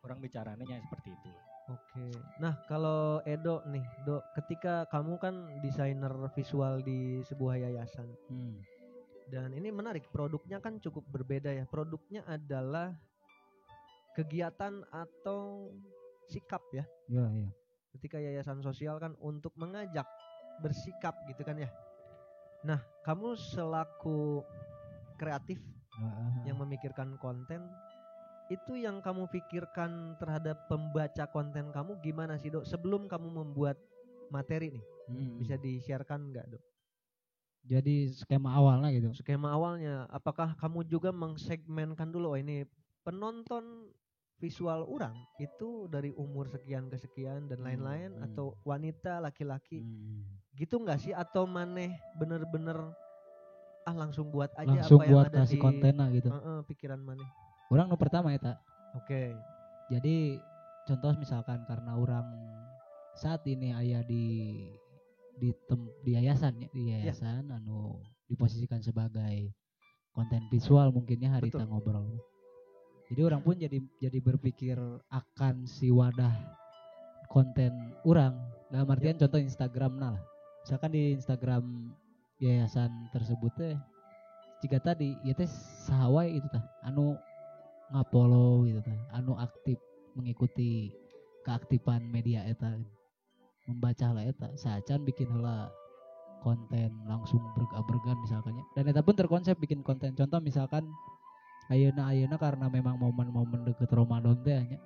[0.00, 1.30] orang bicaranya ya seperti itu
[1.66, 2.14] Oke.
[2.38, 8.54] Nah, kalau Edo nih, Do, ketika kamu kan desainer visual di sebuah yayasan Hmm.
[9.26, 11.64] Dan ini menarik, produknya kan cukup berbeda ya.
[11.66, 12.94] Produknya adalah
[14.14, 15.70] kegiatan atau
[16.30, 16.86] sikap ya.
[17.10, 17.48] Ya, ya.
[17.96, 20.06] Ketika yayasan sosial kan untuk mengajak
[20.62, 21.70] bersikap gitu kan ya.
[22.64, 24.42] Nah, kamu selaku
[25.16, 25.60] kreatif
[25.96, 27.72] Ah, yang memikirkan konten
[28.52, 33.80] itu yang kamu pikirkan terhadap pembaca konten kamu gimana sih dok sebelum kamu membuat
[34.28, 35.38] materi nih Hmm.
[35.40, 36.62] bisa di-sharekan nggak dok
[37.66, 39.10] Jadi skema awalnya gitu.
[39.10, 42.62] skema awalnya apakah kamu juga mengsegmenkan dulu oh ini
[43.02, 43.90] penonton
[44.36, 48.26] visual orang itu dari umur sekian ke sekian dan lain-lain hmm.
[48.30, 50.22] atau wanita laki-laki Hmm.
[50.54, 52.76] gitu nggak sih atau maneh bener-bener
[53.86, 56.28] ah langsung buat aja Langsung apa yang buat ada kasih di kontennya gitu.
[56.32, 57.28] Heeh, pikiran maneh
[57.66, 58.58] Orang nu pertama ya tak.
[58.94, 59.22] oke
[59.90, 60.38] Jadi
[60.86, 62.26] contoh misalkan karena orang
[63.16, 64.24] saat ini ayah di
[65.36, 69.52] di tem, di yayasan ya, di yayasan anu diposisikan sebagai
[70.16, 72.08] konten visual mungkinnya hari kita ngobrol.
[73.06, 74.76] Jadi orang pun jadi jadi berpikir
[75.12, 76.34] akan si wadah
[77.30, 77.70] konten
[78.02, 78.34] orang.
[78.72, 80.22] Dalam artian contoh Instagram nah lah.
[80.66, 81.94] Misalkan di Instagram
[82.42, 83.76] yayasan tersebut teh
[84.64, 85.46] jika tadi ya teh
[85.86, 86.64] sahawai itu tah.
[86.82, 87.14] Anu
[87.94, 88.98] ngapolo gitu tah.
[89.14, 89.78] Anu aktif
[90.18, 90.90] mengikuti
[91.46, 92.74] keaktifan media eta
[93.66, 95.70] membaca lah eta sacan bikin heula
[96.42, 98.62] konten langsung bergan misalkannya.
[98.78, 100.14] Dan eta pun terkonsep bikin konten.
[100.14, 100.86] Contoh misalkan
[101.66, 104.78] ayeuna ayeuna karena memang momen-momen deket Ramadan teh nya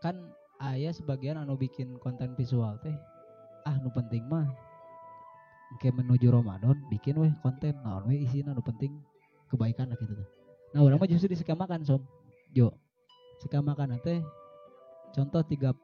[0.00, 0.16] kan
[0.72, 2.96] ayah sebagian anu bikin konten visual teh
[3.68, 4.48] ah nu penting mah
[5.76, 8.96] kayak menuju Ramadan bikin weh konten naon weh isina nu penting
[9.52, 10.28] kebaikan lah gitu tuh
[10.72, 12.00] nah orang mah justru disekamakan som.
[12.56, 12.72] Jo
[13.44, 14.24] sekamakan teh
[15.12, 15.76] contoh tiga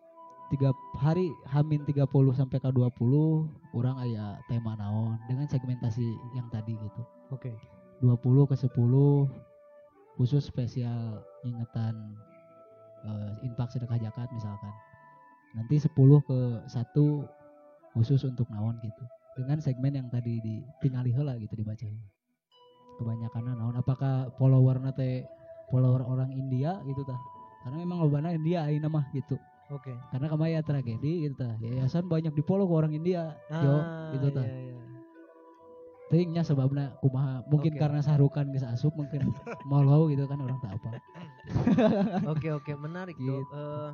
[0.47, 2.07] tiga hari hamin 30
[2.39, 6.07] sampai ke 20 orang aya tema naon dengan segmentasi
[6.39, 7.03] yang tadi gitu.
[7.35, 7.51] Oke.
[7.99, 8.71] 20 ke 10
[10.17, 12.15] khusus spesial ingetan
[13.03, 14.75] eh, infak sedekah zakat misalkan.
[15.59, 15.91] Nanti 10
[16.23, 16.39] ke
[16.71, 19.03] 1 khusus untuk naon gitu.
[19.35, 21.85] Dengan segmen yang tadi ditingali heula gitu dibaca
[22.97, 25.27] kebanyakan naon apakah follower teh
[25.69, 27.19] follower orang India gitu tah?
[27.67, 29.35] Karena memang lobana India ayeuna mah gitu
[29.69, 34.29] oke karena kemarin tragedi gitu tah yayasan banyak di follow ke orang India Ah, gitu
[34.31, 34.75] tah iya, iya.
[36.07, 37.83] Tingnya sebabnya kumaha mungkin Oke.
[37.83, 39.27] karena sarukan geus asup mungkin
[39.67, 41.03] mau gitu kan orang tak apa.
[42.31, 43.27] Oke oke menarik Gitu.
[43.27, 43.51] dok.
[43.51, 43.91] Eh,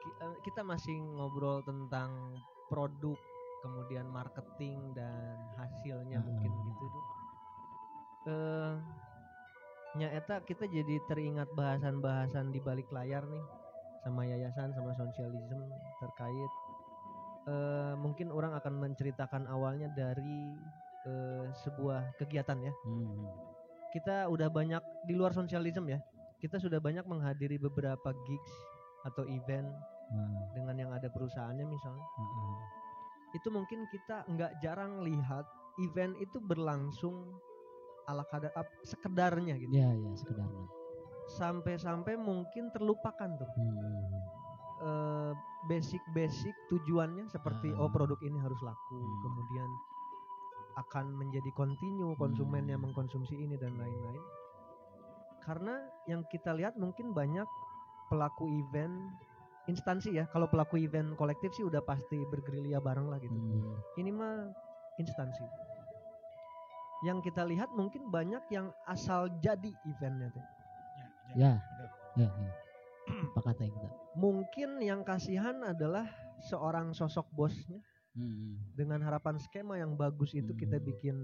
[0.00, 2.40] ki- eh, kita masih ngobrol tentang
[2.72, 3.20] produk,
[3.60, 6.24] kemudian marketing dan hasilnya Heeh.
[6.24, 7.06] mungkin gitu dok.
[8.24, 8.72] Eh,
[10.00, 13.44] nya eta kita jadi teringat bahasan-bahasan di balik layar nih
[14.04, 15.64] sama yayasan sama sosialisme
[15.98, 16.52] terkait
[17.48, 20.52] eh, mungkin orang akan menceritakan awalnya dari
[21.04, 23.24] eh, sebuah kegiatan ya Hmm.
[23.90, 26.00] kita udah banyak di luar sosialisme ya
[26.38, 28.54] kita sudah banyak menghadiri beberapa gigs
[29.04, 29.68] atau event
[30.04, 32.56] Nah, dengan yang ada perusahaannya misalnya heeh.
[33.32, 35.48] itu mungkin kita nggak jarang lihat
[35.80, 37.32] event itu berlangsung
[38.04, 38.52] ala kadar
[38.84, 40.68] sekedarnya gitu Ya ya sekedarnya.
[41.26, 44.04] Sampai-sampai mungkin terlupakan tuh Hmm.
[44.84, 45.32] eh,
[45.64, 47.86] basic-basic tujuannya seperti Ah.
[47.86, 49.20] oh produk ini harus laku Hmm.
[49.24, 49.70] kemudian
[50.74, 52.90] akan menjadi kontinu konsumen yang Hmm.
[52.90, 54.20] mengkonsumsi ini dan lain-lain
[55.44, 55.76] karena
[56.08, 57.46] yang kita lihat mungkin banyak
[58.08, 59.12] pelaku event
[59.64, 63.80] instansi ya kalau pelaku event kolektif sih udah pasti bergerilya bareng lah gitu Hmm.
[63.96, 64.52] ini mah
[65.00, 65.44] instansi
[67.04, 70.44] yang kita lihat mungkin banyak yang asal jadi eventnya tuh
[71.34, 71.88] Ya, Ya.
[72.16, 72.52] Ya ya.
[73.04, 73.88] Sepakat ya kita.
[74.14, 76.06] mungkin yang kasihan adalah
[76.40, 77.82] seorang sosok bosnya
[78.14, 78.54] Hmm.
[78.72, 80.86] dengan harapan skema yang bagus itu kita Hmm.
[80.86, 81.16] bikin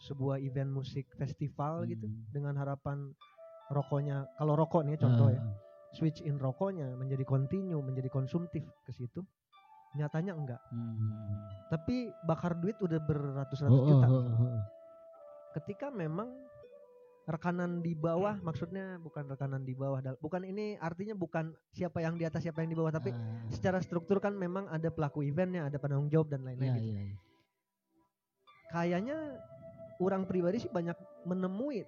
[0.00, 2.26] sebuah event musik festival gitu Hmm.
[2.28, 3.14] dengan harapan
[3.70, 5.54] rokoknya kalau rokok nih contoh ya Ah,
[5.92, 9.22] switch in rokoknya menjadi continue menjadi konsumtif ke situ
[9.92, 11.70] nyatanya enggak hmm.
[11.70, 14.62] tapi bakar duit udah beratus-ratus Oh, oh, juta oh, oh, oh.
[15.54, 16.34] ketika memang
[17.30, 22.24] rekanan di bawah maksudnya bukan rekanan di bawah bukan ini artinya bukan siapa yang di
[22.24, 25.78] atas siapa yang di bawah tapi Ah, secara struktur kan memang ada pelaku eventnya ada
[25.78, 26.90] penanggung jawab dan ya, lain-lain gitu.
[26.90, 27.16] ya, ya.
[28.68, 29.18] kayaknya
[29.98, 31.86] orang pribadi sih banyak menemui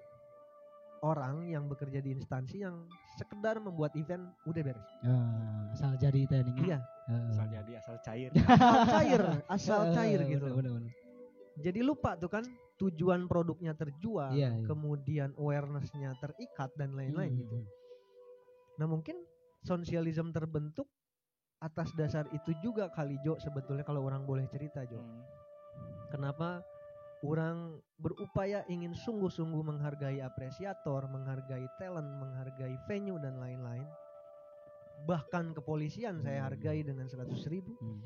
[1.03, 6.57] orang yang bekerja di instansi yang sekedar membuat event udah beres Ah, asal jadi training.
[6.63, 6.79] iya
[7.29, 8.31] Asal jadi asal cair.
[8.31, 10.93] asal cair asal cair Eh, gitu bener, bener, bener.
[11.59, 12.47] jadi lupa tuh kan
[12.83, 14.67] tujuan produknya terjual Iya, iya.
[14.67, 17.71] kemudian awarenessnya terikat dan lain-lain Hmm, gitu hmm,
[18.83, 19.17] Nah mungkin
[19.63, 20.91] sosialisme terbentuk
[21.63, 24.99] atas dasar itu juga kali Jo sebetulnya kalau orang boleh cerita Jo.
[24.99, 25.23] Hmm.
[26.11, 26.67] Kenapa
[27.23, 33.87] orang berupaya ingin sungguh-sungguh menghargai apresiator, menghargai talent, menghargai venue dan lain-lain.
[35.07, 37.79] Bahkan kepolisian saya hargai dengan 100 ribu.
[37.79, 38.03] hmm.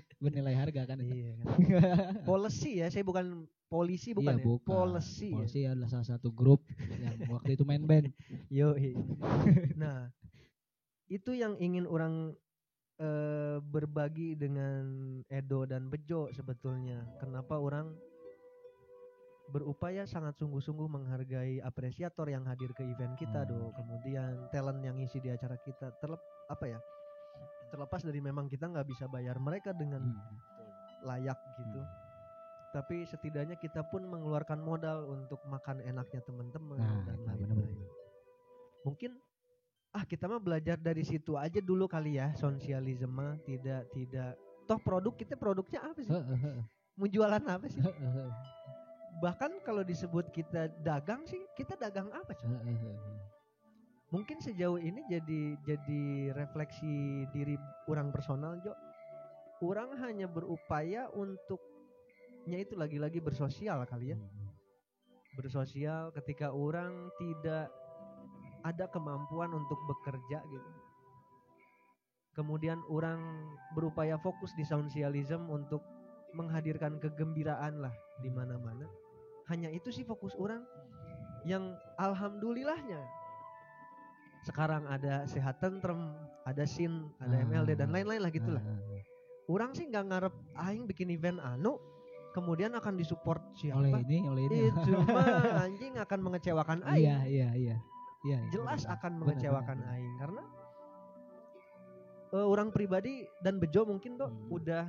[0.20, 1.00] Bernilai harga kan.
[1.00, 1.46] Iya kan.
[2.28, 4.46] Policy ya, saya bukan polisi bukan iya, ya.
[4.46, 4.68] bukan.
[4.68, 5.32] Policy.
[5.32, 5.36] ya.
[5.40, 6.60] Polisi adalah salah satu grup
[7.00, 8.12] yang waktu itu main band.
[8.52, 8.76] Yo,
[9.80, 10.12] nah,
[11.08, 12.36] itu yang ingin orang
[13.00, 14.84] eh, berbagi dengan
[15.32, 17.00] Edo dan Bejo sebetulnya.
[17.16, 17.96] Kenapa orang
[19.50, 23.50] berupaya sangat sungguh-sungguh menghargai apresiator yang hadir ke event kita Hmm.
[23.50, 23.60] do.
[23.74, 26.78] Kemudian talent yang ngisi di acara kita terlep apa ya?
[27.70, 30.36] Terlepas dari memang kita nggak bisa bayar mereka dengan Hmm.
[31.06, 31.80] layak gitu.
[32.70, 37.78] Tapi setidaknya kita pun mengeluarkan modal untuk makan enaknya teman-teman Nah, dan nah, lain-lain.
[38.86, 39.18] Mungkin
[39.90, 44.38] ah kita mah belajar dari situ aja dulu kali ya sosialisme tidak tidak
[44.70, 46.14] toh produk kita produknya apa sih?
[46.14, 46.62] Heeh, heeh,
[46.94, 47.82] Mau jualan apa sih?
[49.18, 52.46] Bahkan kalau disebut kita dagang sih, kita dagang apa sih?
[54.10, 57.54] Mungkin sejauh ini jadi jadi refleksi diri
[57.86, 58.74] orang personal Jo.
[59.62, 64.18] Orang hanya berupaya untuknya itu lagi-lagi bersosial kali ya.
[64.18, 64.48] Hmm.
[65.38, 67.70] bersosial ketika orang tidak
[68.66, 70.70] ada kemampuan untuk bekerja gitu.
[72.34, 73.22] Kemudian orang
[73.78, 75.86] berupaya fokus di sosialisme untuk
[76.34, 78.90] menghadirkan kegembiraan lah di mana-mana.
[79.46, 80.66] Hanya itu sih fokus orang
[81.46, 83.19] yang alhamdulillahnya
[84.40, 87.40] sekarang ada sehat tentrem, ada sin, ada.
[87.40, 88.60] MLD dan lain-lain lah gitulah.
[88.60, 89.02] Ah, ah,
[89.46, 91.76] Orang sih nggak ngarep aing bikin event anu
[92.30, 94.58] kemudian akan disupport siapa oleh ini, oleh ini.
[94.70, 95.26] itu mah
[95.60, 97.02] anjing akan mengecewakan aing.
[97.02, 97.76] Iya, iya, iya.
[98.20, 98.94] Iya, iya, Jelas benar.
[98.96, 100.42] akan mengecewakan aing karena
[102.30, 104.46] eh, orang pribadi dan Bejo mungkin tuh Hmm.
[104.52, 104.84] udah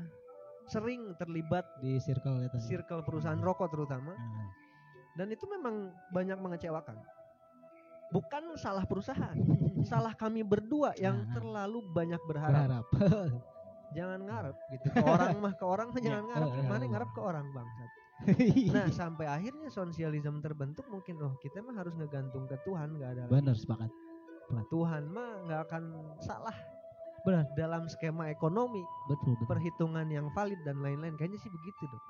[0.70, 2.58] sering terlibat di circle itu.
[2.62, 4.48] circle perusahaan rokok terutama Ah,
[5.18, 6.96] dan itu memang banyak mengecewakan.
[8.12, 9.36] Bukan salah perusahaan,
[9.90, 11.32] salah kami berdua yang Ah.
[11.34, 12.86] terlalu banyak berharap.
[12.92, 13.32] berharap.
[13.98, 14.86] Jangan ngarep gitu.
[14.88, 16.48] Ke orang mah ke orang mah jangan ngarep.
[16.56, 16.90] eh.
[16.92, 17.92] ngarep ke orang bangsat.
[18.72, 23.24] Nah sampai akhirnya sosialisme terbentuk mungkin oh kita mah harus ngegantung ke Tuhan nggak ada.
[23.28, 23.90] Benar sepakat.
[24.68, 25.84] Tuhan mah nggak akan
[26.20, 26.56] salah
[27.24, 27.48] Benar.
[27.54, 29.48] dalam skema ekonomi Betul, betul.
[29.48, 32.04] perhitungan yang valid dan lain-lain kayaknya sih begitu dok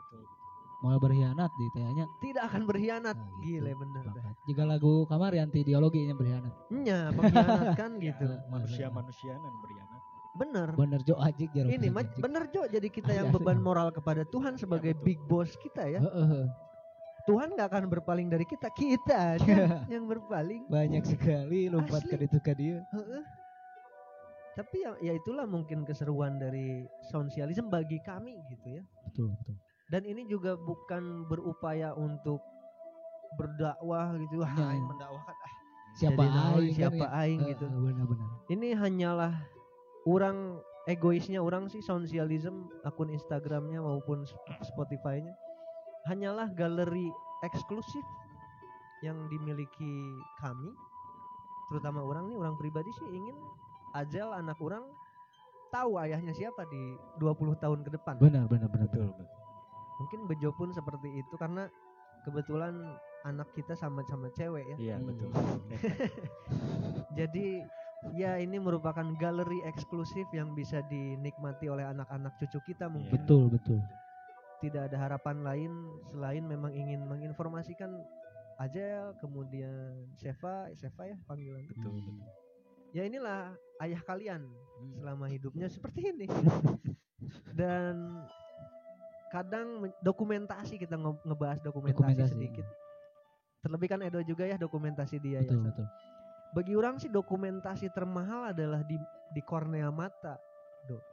[0.82, 2.06] Mau berkhianat di tanya.
[2.20, 3.62] tidak akan berkhianat Nah, gitu.
[3.62, 4.34] gile bener dah.
[4.44, 6.54] Jika lagu kamar anti ideologinya berkhianat.
[6.72, 8.42] nya pengkhianat kan gitu Ya.
[8.48, 10.02] Manusia-manusia nan berianat.
[10.32, 11.68] bener Bener Jo Ajik jaro.
[11.68, 13.68] ini mah bener Jo jadi kita yang Asli, beban asli.
[13.68, 16.00] moral kepada Tuhan sebagai big boss kita ya.
[17.22, 22.40] Tuhan nggak akan berpaling dari kita kita aja yang berpaling Banyak sekali lompat ke itu
[22.40, 22.82] ke dia.
[22.90, 23.22] Heeh.
[24.52, 29.56] tapi ya, ya itulah mungkin keseruan dari sosialisme bagi kami gitu ya Betul, betul.
[29.92, 32.40] Dan ini juga bukan berupaya untuk
[33.36, 34.90] berdakwah gitu wah Ya, aing ya.
[34.90, 35.54] mendakwahkan ah
[35.92, 36.32] Siapa aing
[36.72, 37.10] kan siapa ya?
[37.22, 38.28] aing gitu Benar-benar.
[38.48, 39.34] ini hanyalah
[40.08, 40.38] orang
[40.88, 45.36] egoisnya orang sih Soundialism akun Instagramnya maupun Sp- Spotify-nya
[46.08, 47.12] hanyalah galeri
[47.44, 48.04] eksklusif
[49.02, 49.94] yang dimiliki
[50.38, 50.72] kami
[51.68, 53.36] terutama orang nih orang pribadi sih ingin
[53.94, 54.84] ajal anak orang
[55.70, 56.82] tahu ayahnya siapa di
[57.18, 58.88] 20 tahun ke depan Benar, benar, benar.
[58.88, 59.28] betul betul
[60.02, 61.70] mungkin Bejo pun seperti itu karena
[62.22, 62.74] kebetulan
[63.22, 65.08] anak kita sama-sama cewek ya iya Hmm.
[65.08, 65.30] betul
[67.18, 67.48] jadi
[68.14, 73.22] ya ini merupakan galeri eksklusif yang bisa dinikmati oleh anak-anak cucu kita mungkin Iya.
[73.22, 73.80] Betul, betul.
[74.60, 75.72] tidak ada harapan lain
[76.08, 77.90] selain memang ingin menginformasikan
[78.58, 82.14] Ajel kemudian Seva Seva ya panggilan betul betul
[82.92, 84.46] ya inilah ayah kalian
[84.82, 84.98] Hmm.
[84.98, 86.26] selama hidupnya seperti ini
[87.60, 88.18] dan
[89.32, 92.34] kadang men- dokumentasi kita nge- ngebahas dokumentasi, Dokumentasi.
[92.36, 92.66] sedikit
[93.62, 95.88] terlebih kan Edo juga ya dokumentasi dia Betul, ya betul.
[96.52, 99.00] bagi orang sih dokumentasi termahal adalah di
[99.32, 100.36] di kornea mata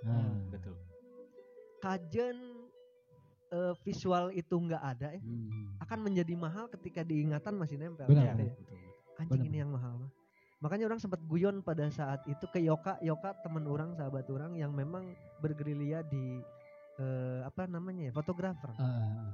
[0.03, 0.33] Ah.
[0.51, 0.75] betul
[1.79, 2.37] kajen
[3.49, 5.79] eh, visual itu nggak ada ya Hmm.
[5.79, 8.35] akan menjadi mahal ketika diingatan masih nempel Benar, ya.
[8.35, 8.79] betul betul.
[9.17, 9.49] anjing Benar.
[9.49, 10.11] ini yang mahal mah
[10.59, 14.69] makanya orang sempat guyon pada saat itu ke Yoka Yoka teman orang sahabat orang yang
[14.69, 15.07] memang
[15.39, 16.43] bergerilya di
[16.99, 19.33] eh, apa namanya ya fotografer Ah,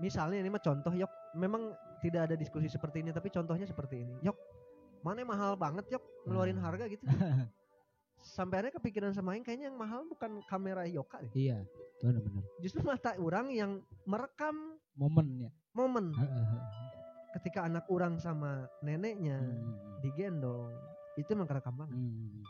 [0.00, 1.70] misalnya ini mah contoh Yok memang
[2.02, 4.34] tidak ada diskusi seperti ini tapi contohnya seperti ini Yok
[5.06, 6.66] mana yang mahal banget Yok ngeluarin Hmm.
[6.66, 7.06] harga gitu
[8.34, 11.62] sampai akhirnya kepikiran sama Aing kayaknya yang mahal bukan kamera Yoka deh iya,
[11.98, 12.42] benar, benar.
[12.58, 15.50] justru mata orang yang merekam Momennya.
[15.70, 16.62] momen Ah, ah, ah.
[17.34, 20.02] ketika anak orang sama neneknya Hmm.
[20.02, 20.70] digendong
[21.14, 22.42] itu emang kerekam banget Hmm.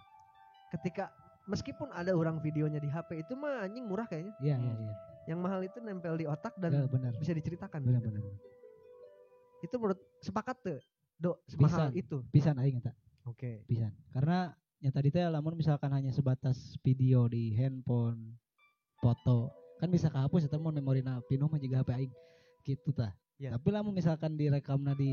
[0.73, 1.13] ketika
[1.45, 4.95] meskipun ada orang videonya di HP itu mah anjing murah kayaknya Iya, iya, iya.
[5.27, 7.13] yang mahal itu nempel di otak Ya, dan benar.
[7.15, 8.09] bisa diceritakan Benar, gitu.
[8.13, 8.25] benar.
[9.61, 10.79] itu menurut sepakat tuh
[11.17, 11.91] do semahal Pisan.
[11.95, 12.93] itu Pisan aing eta.
[13.25, 18.35] oke pisan karena yang tadi teh lamun misalkan hanya sebatas video di handphone
[18.97, 22.13] foto kan bisa kehapus eta mun memorina pinuh mah juga HP aing
[22.63, 23.51] gitu tah Ya.
[23.53, 25.11] tapi lamun misalkan direkamna di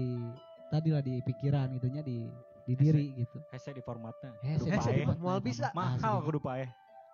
[0.69, 2.29] tadi lah di pikiran itunya di
[2.69, 3.37] di diri gitu.
[3.49, 4.29] hese di formatnya.
[4.45, 4.93] Hese Hese paeh.
[4.93, 5.17] di format.
[5.17, 5.73] Moal bisa.
[5.73, 6.69] mahal kudu paeh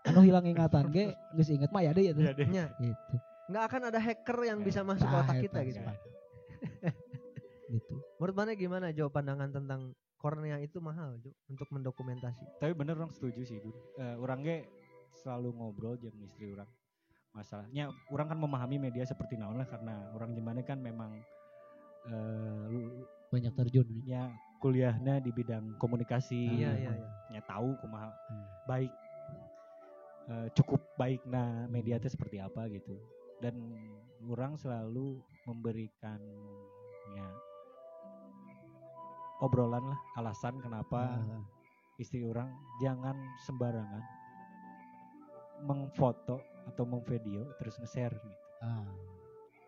[0.06, 2.46] anu hilang ingatan ge geus inget mah ya deh Iya deh.
[2.46, 2.66] Nya.
[2.78, 3.16] Gitu.
[3.50, 5.80] Nggak akan ada hacker yang bisa masuk ke Tah, otak kita gitu.
[7.74, 7.94] gitu.
[8.22, 9.82] Menurut mana gimana jawab pandangan tentang
[10.18, 12.42] kornea itu mahal Jo, untuk mendokumentasi?
[12.58, 13.74] Tapi bener orang setuju sih Bun.
[13.98, 14.58] Eh, orang ge
[15.22, 16.70] selalu ngobrol jeung istri orang.
[17.34, 21.12] Masalahnya orang kan memahami media seperti naon lah karena orang gimana kan memang
[22.06, 23.86] eh lu- banyak terjun.
[24.06, 24.30] Nya
[24.66, 26.50] kuliahnya di bidang komunikasi.
[26.58, 27.10] Iya iya iya.
[27.38, 28.46] Nya tahu kumaha Hmm.
[28.66, 28.92] baik
[30.26, 32.98] eh, cukup baik nah media itu seperti apa gitu.
[33.38, 33.54] Dan
[34.26, 36.18] orang selalu memberikan
[37.14, 37.28] ya
[39.46, 41.44] obrolan lah alasan kenapa Ah,
[42.02, 42.50] istri orang
[42.82, 43.14] jangan
[43.46, 44.02] sembarangan
[45.62, 48.40] mengfoto atau memvideo terus nge-share gitu.
[48.66, 48.90] Ah,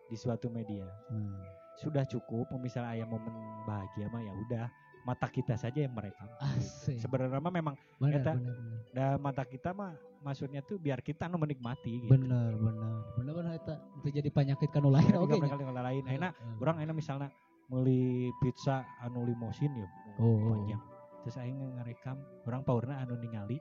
[0.10, 0.90] di suatu media.
[1.14, 1.38] Hmm.
[1.78, 3.30] sudah cukup misalnya ayah momen
[3.70, 4.66] bahagia mah ya udah
[5.08, 7.00] mata kita saja yang merekam asik.
[7.00, 8.80] Sebenarnya mah memang benar eta- benar benar.
[8.91, 12.12] Dan mata kita mah maksudnya tuh biar kita nu menikmati gitu.
[12.12, 12.91] Benar benar.
[13.15, 15.56] Benar benar eta itu jadi penyakit kanu lain Ya, oke juga nya.
[15.56, 16.04] kali lain.
[16.12, 16.62] Enak Heeh.
[16.62, 17.30] orang enak misalnya
[17.65, 18.04] beli
[18.38, 19.88] pizza anu limosin ya.
[20.20, 20.36] Oh.
[20.52, 20.82] panjang.
[21.24, 23.56] Terus aing ngerekam orang powerna anu ningali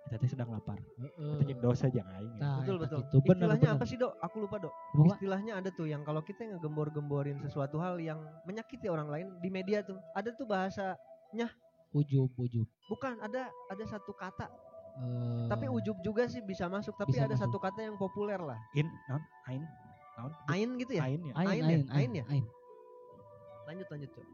[0.00, 1.34] kita teh sedang lapar Heeh.
[1.36, 2.40] itu jadi dosa jangan aing ya.
[2.40, 3.16] Nah, betul betul gitu.
[3.20, 3.78] Bener, istilahnya bener.
[3.78, 4.74] apa sih dok aku lupa dok
[5.06, 9.80] istilahnya ada tuh yang kalau kita ngegembor-gemborin sesuatu hal yang menyakiti orang lain di media
[9.80, 10.96] tuh ada tuh bahasa
[11.90, 14.48] ujub ujub bukan ada ada satu kata
[14.90, 17.46] Eh, tapi ujub juga sih bisa masuk tapi Bisa ada masuk.
[17.46, 19.62] satu kata yang populer lah in non ain
[20.18, 21.62] non ain gitu ya ain ya ain Ain ya?
[21.62, 22.24] ain Ain ain ya?
[22.26, 22.44] ain
[23.64, 24.26] lanjut lanjut Cok.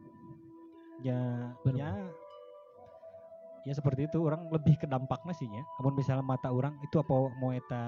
[1.05, 1.21] ya
[1.61, 1.77] Bener.
[1.77, 1.91] ya
[3.67, 7.14] ya seperti itu orang lebih ke dampaknya sih ya namun misalnya mata orang itu apa
[7.43, 7.83] mau eta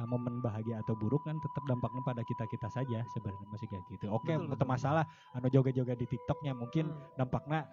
[0.00, 3.84] uh, momen bahagia atau buruk kan tetap dampaknya pada kita kita saja sebenarnya masih kayak
[3.92, 4.66] gitu oke Betul, betul.
[4.66, 5.04] masalah
[5.36, 7.04] anu joget-joget di tiktoknya mungkin Hmm.
[7.20, 7.68] dampaknya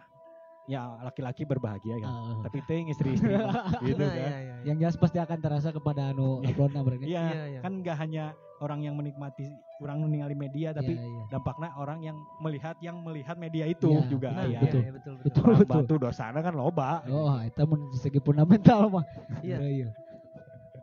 [0.69, 3.33] ya laki-laki berbahagia kan Eh, tapi teh istri-istri
[3.83, 4.55] gitu Nah, kan iya, iya, iya.
[4.63, 7.59] yang jelas pasti akan terasa kepada anu uploadna berarti Iya, Iya, iya.
[7.59, 8.23] kan nggak hanya
[8.59, 9.49] orang yang menikmati
[9.79, 11.23] orang ningali media tapi Iya, iya.
[11.27, 14.47] dampaknya orang yang melihat yang melihat media itu Iya, juga Nah, ya.
[14.47, 14.79] iya, betul.
[14.79, 15.43] iya, betul betul Betul.
[15.43, 17.01] Orang batu dosana kan loba.
[17.03, 19.05] oh itu mun segi fundamental mah
[19.41, 19.57] Iya.
[19.59, 19.89] iya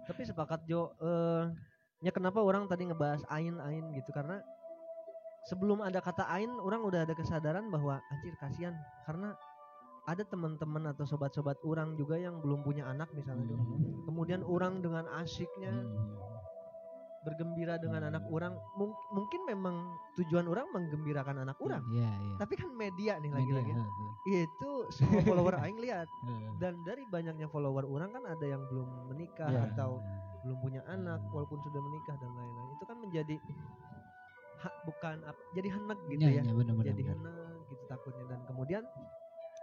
[0.03, 1.45] tapi sepakat Jo eh
[2.01, 4.39] ya kenapa orang tadi ngebahas ain ain gitu karena
[5.45, 9.35] sebelum ada kata ain orang udah ada kesadaran bahwa anjir kasihan karena
[10.07, 13.57] ada teman-teman atau sobat-sobat orang juga yang belum punya anak misalnya Jo.
[13.57, 14.03] Hmm.
[14.05, 16.15] kemudian orang dengan asiknya Hmm.
[17.21, 18.11] bergembira dengan Hmm.
[18.13, 19.75] anak orang mung- mungkin memang
[20.15, 22.35] tujuan orang menggembirakan anak orang Iya, iya.
[22.39, 23.73] tapi kan media nih lagi-lagi
[24.25, 26.07] itu semua follower aing lihat
[26.57, 29.75] dan dari banyaknya follower orang kan ada yang belum menikah Iya.
[29.75, 29.99] atau
[30.41, 33.37] belum punya anak walaupun sudah menikah dan lain-lain itu kan menjadi
[34.57, 35.17] hak bukan
[35.53, 37.19] jadi henek gitu Iya, ya iya, bener, bener, jadi bener.
[37.19, 38.83] henek gitu takutnya dan kemudian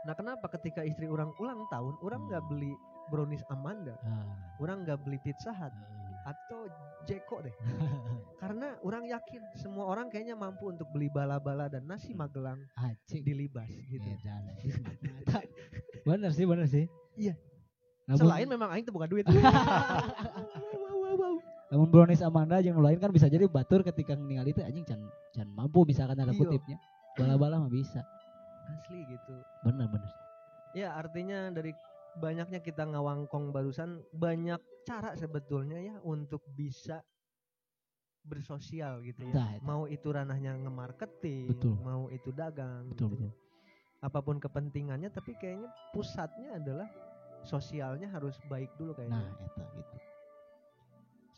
[0.04, 2.50] nah kenapa ketika istri orang ulang tahun orang nggak Hmm.
[2.50, 2.74] beli
[3.06, 6.16] brownies Amanda Ah, orang nggak beli pizza hut heeh.
[6.26, 6.60] atau
[7.04, 7.52] Jeko deh
[8.42, 13.22] karena orang yakin semua orang kayaknya mampu untuk beli bala-bala dan nasi magelang Acik.
[13.22, 14.44] dilibas gitu Edan.
[15.22, 15.40] Eta,
[16.08, 16.88] bener sih, bener sih.
[17.14, 17.36] Iya.
[18.04, 19.24] Namun, selain memang aing tuh bukan duit
[21.70, 25.02] namun brownies Amanda yang lain kan bisa jadi batur ketika ningali itu anjing can
[25.32, 26.38] can mampu misalkan ada Iya.
[26.38, 26.78] kutipnya.
[27.16, 28.02] Bala-bala mah bisa.
[28.68, 29.36] Asli gitu
[29.66, 29.90] bener.
[30.74, 31.70] Ya artinya dari
[32.18, 37.02] banyaknya kita ngawangkong barusan banyak cara sebetulnya ya untuk bisa
[38.24, 39.34] bersosial gitu ya.
[39.36, 39.64] Nah, itu.
[39.68, 41.76] Mau itu ranahnya nge-marketing, Betul.
[41.84, 43.32] mau itu dagang Betul gitu betul.
[44.04, 46.88] Apa pun kepentingannya tapi kayaknya pusatnya adalah
[47.44, 49.20] sosialnya harus baik dulu kayaknya.
[49.20, 49.96] Nah, eta gitu.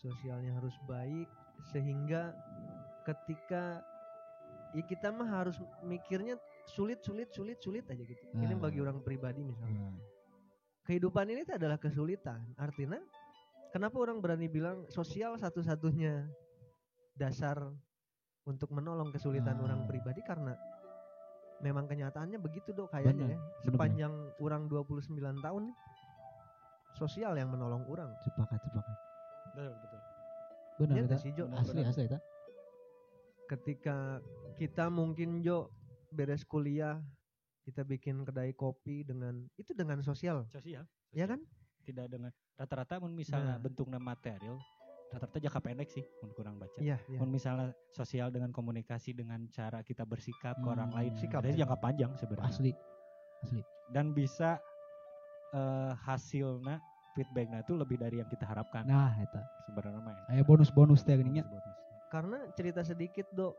[0.06, 1.30] Sosialnya harus baik
[1.74, 2.34] sehingga
[3.06, 3.82] ketika
[4.76, 6.36] ya kita mah harus mikirnya
[6.68, 8.20] sulit sulit sulit sulit aja gitu.
[8.36, 8.60] Ini Nah.
[8.60, 9.80] bagi orang pribadi misalnya.
[9.82, 9.98] Hmm.
[10.86, 12.46] kehidupan ini tuh adalah kesulitan.
[12.56, 13.02] Artinya,
[13.72, 16.30] kenapa orang berani bilang sosial satu-satunya
[17.12, 17.58] dasar
[18.44, 19.66] untuk menolong kesulitan Ah.
[19.66, 20.54] orang pribadi karena
[21.58, 23.40] memang kenyataannya begitu dok kayaknya Benar, ya.
[23.42, 23.66] benar.
[23.66, 25.10] Sepanjang orang 29
[25.42, 25.78] tahun nih,
[26.94, 28.14] sosial yang menolong orang.
[28.22, 28.98] Sepakat sepakat.
[29.48, 30.00] Betul, betul.
[30.76, 31.06] Bener eta.
[31.08, 31.44] nggak sih Jo?
[31.50, 32.06] Asli asli.
[33.46, 34.22] Ketika
[34.56, 35.70] kita mungkin Jo
[36.10, 37.00] beres kuliah,
[37.62, 40.88] kita bikin kedai kopi dengan itu dengan sosial, Sosial.
[41.12, 41.44] ya kan?
[41.84, 43.62] Tidak dengan rata-rata mun misalnya Nah.
[43.62, 44.56] bentuknya material,
[45.08, 46.80] rata-rata jangka pendek sih mun kurang baca.
[46.80, 47.20] Iya, iya.
[47.20, 50.98] Mun misalnya sosial dengan komunikasi dengan cara kita bersikap ke orang Hmm.
[50.98, 51.62] lain, Sikap, ada ya.
[51.62, 52.48] jangka panjang sebenarnya.
[52.48, 52.72] Asli.
[53.42, 53.62] Asli.
[53.88, 54.58] Dan bisa
[55.54, 56.84] eh, hasilnya
[57.14, 59.40] feedbacknya itu lebih dari yang kita harapkan Nah, eta.
[59.64, 60.12] sebenarnya mah.
[60.12, 60.24] ya.
[60.32, 61.16] Aya bonus-bonus teh.
[61.16, 61.64] Bonus-bonus.
[62.06, 63.56] karena cerita sedikit dok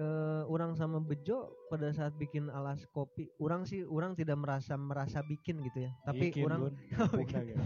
[0.00, 5.20] eh, orang sama Bejo pada saat bikin alas kopi orang sih orang tidak merasa merasa
[5.22, 6.58] bikin gitu ya tapi Bikin, orang.
[6.96, 7.52] Oh, bikin.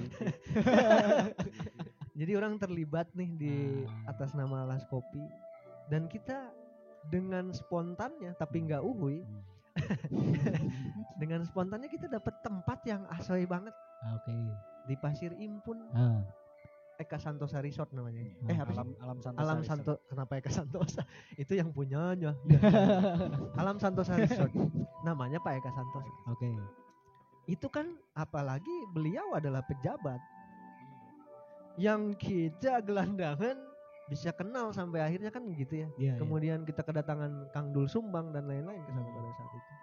[2.14, 3.52] jadi orang terlibat nih di
[3.84, 4.10] Ah.
[4.10, 5.20] atas nama alas kopi
[5.86, 6.50] dan kita
[7.06, 9.20] dengan spontannya tapi nggak uhui
[11.20, 14.32] dengan spontannya kita dapat tempat yang asoy banget Ah, Oke.
[14.84, 16.22] di Pasir Impun Ah.
[16.96, 18.50] Eka Santosa Resort namanya Ah.
[18.50, 19.68] eh apa sih alam alam Santosa Alam Resort.
[19.70, 21.02] Santo kenapa Eka Santosa
[21.42, 22.32] itu yang punyanya
[23.60, 24.52] Alam Santosa Resort
[25.02, 26.48] namanya Pak Eka Santosa Oke.
[27.44, 30.18] itu kan apalagi beliau adalah pejabat
[31.74, 33.58] yang kita gelandangan
[34.04, 36.04] bisa kenal sampai akhirnya kan gitu ya Iya.
[36.06, 36.14] iya.
[36.16, 39.73] kemudian kita kedatangan Kang Dul Sumbang dan lain-lain ke sana pada saat itu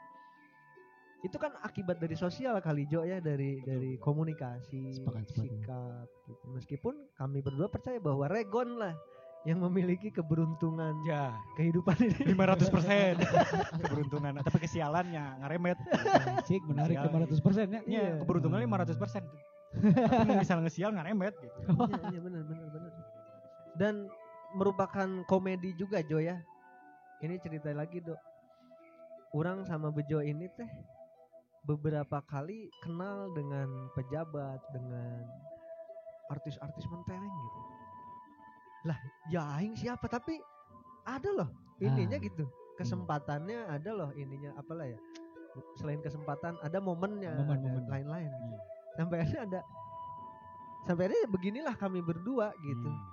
[1.22, 5.46] itu kan akibat dari sosial kali Jo ya dari dari komunikasi Sepakat, sepakat.
[5.54, 6.46] sikap gitu.
[6.52, 8.98] meskipun kami berdua percaya bahwa Regon lah
[9.42, 13.14] yang memiliki keberuntungan Ya, kehidupan ini 500 persen
[13.82, 14.38] keberuntungan.
[14.38, 15.78] Tapi kesialannya ngaremet.
[16.46, 17.10] Cik menarik Sial.
[17.10, 17.82] 500 persen ya.
[17.82, 18.12] Iya, Iya.
[18.22, 19.24] keberuntungannya 500 persen.
[20.14, 21.58] Tapi misalnya ngesial ngaremet gitu.
[21.58, 22.92] iya iya benar benar benar
[23.72, 23.96] dan
[24.52, 26.38] merupakan komedi juga Jo ya
[27.20, 28.20] ini cerita lagi dok
[29.32, 30.68] orang sama Bejo ini teh
[31.62, 35.22] beberapa kali kenal dengan pejabat dengan
[36.28, 37.60] artis-artis mentereng gitu
[38.82, 38.98] lah
[39.30, 40.42] ya aing siapa tapi
[41.06, 42.24] ada loh ininya Ah.
[42.24, 42.46] gitu
[42.76, 44.98] kesempatannya ada loh ininya apalah ya
[45.76, 47.86] selain kesempatan ada momennya Momen, ada momen.
[47.86, 48.56] lain-lain gitu.
[48.58, 48.62] Hmm.
[48.98, 49.60] sampai akhirnya ada
[50.82, 53.06] sampai akhirnya beginilah kami berdua gitu Hmm.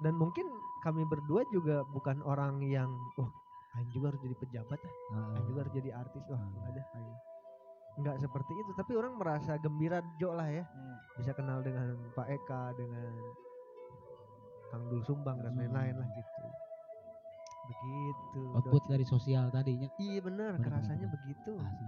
[0.00, 0.46] dan mungkin
[0.80, 3.28] kami berdua juga bukan orang yang wah
[3.72, 4.94] Aing juga harus jadi pejabat ah.
[5.12, 5.36] Ah.
[5.36, 6.64] Aing juga harus jadi artis wah Hmm.
[6.64, 7.12] ada Aing
[7.94, 10.96] nggak seperti itu tapi orang merasa gembira Jo lah ya Hmm.
[11.14, 13.12] bisa kenal dengan Pak Eka dengan
[14.68, 15.60] Kang Dul Sumbang dan Hmm.
[15.62, 16.44] lain-lain lah gitu
[17.62, 18.42] begitu.
[18.52, 19.86] Output dari sosial tadinya.
[19.96, 21.14] iya benar kerasanya benar.
[21.14, 21.86] begitu Asli.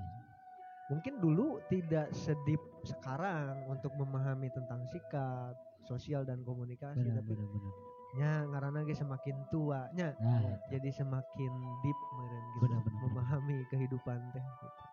[0.87, 7.49] mungkin dulu tidak sedip sekarang untuk memahami tentang sikap sosial dan komunikasi Benar tapi benar
[7.51, 7.73] benar.
[8.15, 10.39] nya ngarana ge semakin tua nya Nah,
[10.71, 11.53] jadi semakin
[11.83, 13.03] deep meureun gitu Benar, benar, benar.
[13.11, 14.84] memahami kehidupan teh gitu.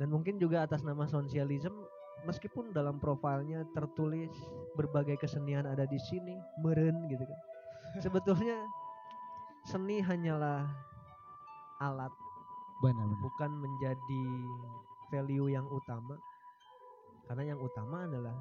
[0.00, 1.76] Dan mungkin juga atas nama sosialisme
[2.24, 4.32] meskipun dalam profilnya tertulis
[4.72, 7.40] berbagai kesenian ada di sini meren gitu kan
[8.04, 8.56] sebetulnya
[9.68, 10.64] seni hanyalah
[11.84, 12.12] alat
[12.80, 13.20] benar benar.
[13.20, 14.24] bukan menjadi
[15.12, 16.16] value yang utama
[17.28, 18.34] karena yang utama adalah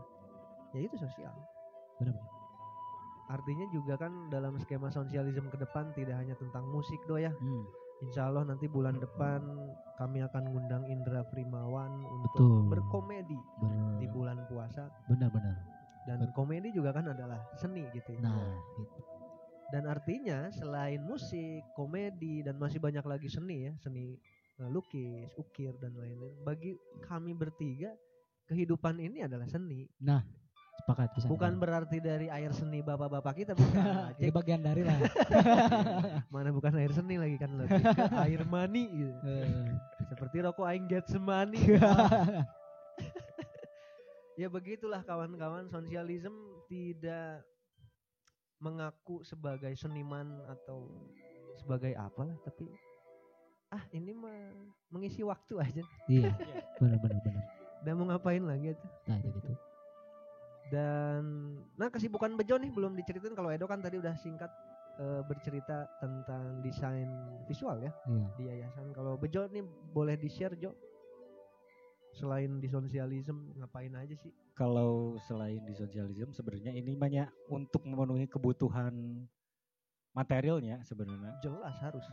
[0.71, 1.35] yaitu sosial
[1.99, 2.27] Benar benar.
[3.35, 7.29] artinya juga kan dalam skema sosialisme ke depan tidak hanya tentang musik do ya.
[7.37, 7.67] Hmm,
[7.99, 9.43] Insya Allah nanti bulan depan
[9.99, 12.59] kami akan ngundang Indra Primawan untuk Betul.
[12.71, 15.59] berkomedi ber- di bulan puasa benar-benar.
[16.07, 18.23] dan komedi juga kan adalah seni gitu ya.
[18.23, 19.01] Nah, itu.
[19.69, 24.17] Dan artinya selain musik, komedi dan masih banyak lagi seni ya, seni
[24.57, 26.41] eh, lukis, ukir dan lain-lain.
[26.41, 26.73] Bagi
[27.05, 27.93] kami bertiga
[28.49, 29.85] kehidupan ini adalah seni.
[30.79, 31.25] Sepakat bisa.
[31.27, 34.15] Bukan berarti dari air seni bapak-bapak kita bukan.
[34.15, 34.97] Cek, bagian dari lah.
[36.33, 39.13] mana bukan air seni lagi kan lebih ke air mani gitu.
[39.27, 39.69] Eh,
[40.09, 41.59] Seperti rokok aing get semani.
[44.39, 47.43] ya begitulah kawan-kawan sosialisme tidak
[48.59, 50.87] mengaku sebagai seniman atau
[51.59, 52.67] sebagai apalah tapi
[53.69, 54.31] ah ini mah
[54.91, 56.31] mengisi waktu aja iya,
[56.79, 57.43] benar-benar benar.
[57.83, 59.51] dan mau ngapain lagi tuh Nah, itu gitu.
[60.69, 61.23] Dan
[61.75, 63.33] nah kesibukan Bejo nih belum diceritain.
[63.33, 64.49] Kalau Edo kan tadi udah singkat
[64.99, 67.09] eh, bercerita tentang desain
[67.45, 68.27] visual ya Iya.
[68.37, 68.93] di yayasan.
[68.93, 70.71] Kalau Bejo nih boleh di share Jo?
[72.09, 74.33] Selain di sosialisme ngapain aja sih?
[74.57, 79.23] Kalau selain di sosialisme sebenarnya ini banyak untuk memenuhi kebutuhan
[80.11, 81.37] materialnya sebenarnya.
[81.39, 82.05] jelas harus.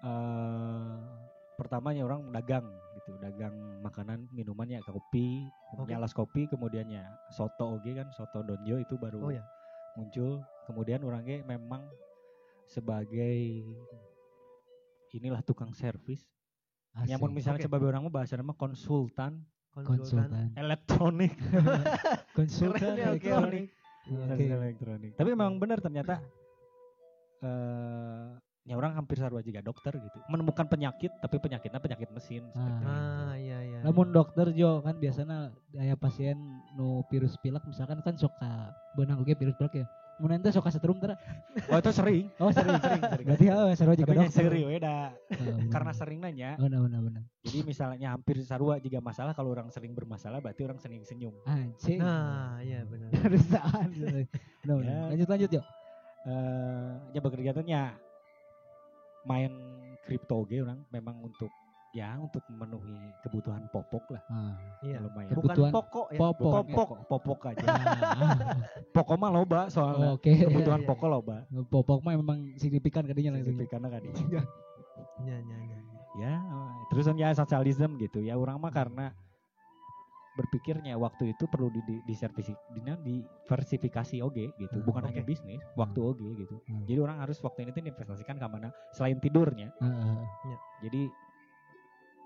[0.00, 0.96] Eh
[1.60, 5.46] pertamanya orang dagang gitu, dagang makanan, minuman ya kopi,
[5.78, 5.92] Oke.
[5.94, 9.44] alas kopi, kemudiannya soto oge kan, soto donjo itu baru oh ya
[9.98, 10.42] muncul.
[10.66, 11.82] Kemudian orangnya memang
[12.66, 13.66] sebagai
[15.10, 16.22] inilah tukang servis.
[16.94, 17.66] Nyamun misalnya Oke.
[17.70, 20.50] sebagai orang mah bahasa nama konsultan konsultan.
[20.58, 21.32] elektronik.
[22.36, 23.66] Konsultan Keren ya, oke, elektronik.
[24.10, 25.12] Elektronik.
[25.14, 26.18] Tapi memang benar ternyata
[27.40, 30.18] eh ya orang hampir sarua juga dokter gitu.
[30.28, 32.60] Menemukan penyakit tapi penyakitnya penyakit mesin itu.
[32.84, 36.36] ah iya iya Namun dokter Jo kan biasanya aya pasien
[36.76, 39.86] nu virus pilek misalkan kan suka benang oge virus pilek ya.
[40.20, 41.16] Mun ente suka setrum tara.
[41.72, 42.28] Oh itu sering.
[42.44, 43.24] Oh sering sering sering.
[43.24, 44.42] Berarti oh seru juga Tapi nya dokter.
[44.44, 44.96] seri we da.
[45.08, 46.50] Oh, karena sering nanya.
[46.60, 47.22] benar benar benar.
[47.40, 51.32] Jadi misalnya hampir sarua jika masalah kalau orang sering bermasalah berarti orang sering senyum.
[51.48, 51.96] Anjing.
[52.04, 53.88] nah iya benar Harusaan.
[53.96, 54.28] Benar,
[54.76, 54.84] benar.
[54.84, 55.00] Ya.
[55.08, 55.62] Lanjut lanjut yo.
[56.28, 57.50] Eh ya bekerja
[59.28, 59.52] main
[60.04, 61.50] kripto oge orang memang untuk
[61.90, 62.94] ya untuk memenuhi
[63.26, 64.54] kebutuhan popok lah Ah.
[64.86, 65.34] iya lumayan.
[65.34, 66.52] bukan Kebutuhan pokok ya popok.
[66.70, 67.64] Popok, popok aja.
[67.66, 68.38] Ah.
[68.94, 70.14] Pokok mah loba soalnya.
[70.14, 70.30] Oke.
[70.30, 71.36] Kebutuhan Iya, iya, pokok loba.
[71.66, 73.58] Popok mah memang signifikan kadinya langsung.
[73.58, 74.02] Signifikan kan
[75.26, 75.78] iya iya iya
[76.20, 76.34] Ya,
[76.90, 78.34] terus ya sosialisme gitu ya.
[78.34, 79.14] Orang mah karena
[80.40, 85.28] berpikirnya waktu itu perlu di, di, diservisi, di, diversifikasi oge gitu, Hmm, bukan hanya oke.
[85.28, 86.56] bisnis, waktu oge gitu.
[86.64, 86.88] Hmm.
[86.88, 89.68] Jadi orang harus waktu ini tuh investasikan ke mana selain tidurnya.
[89.76, 90.16] Heeh.
[90.80, 91.02] Jadi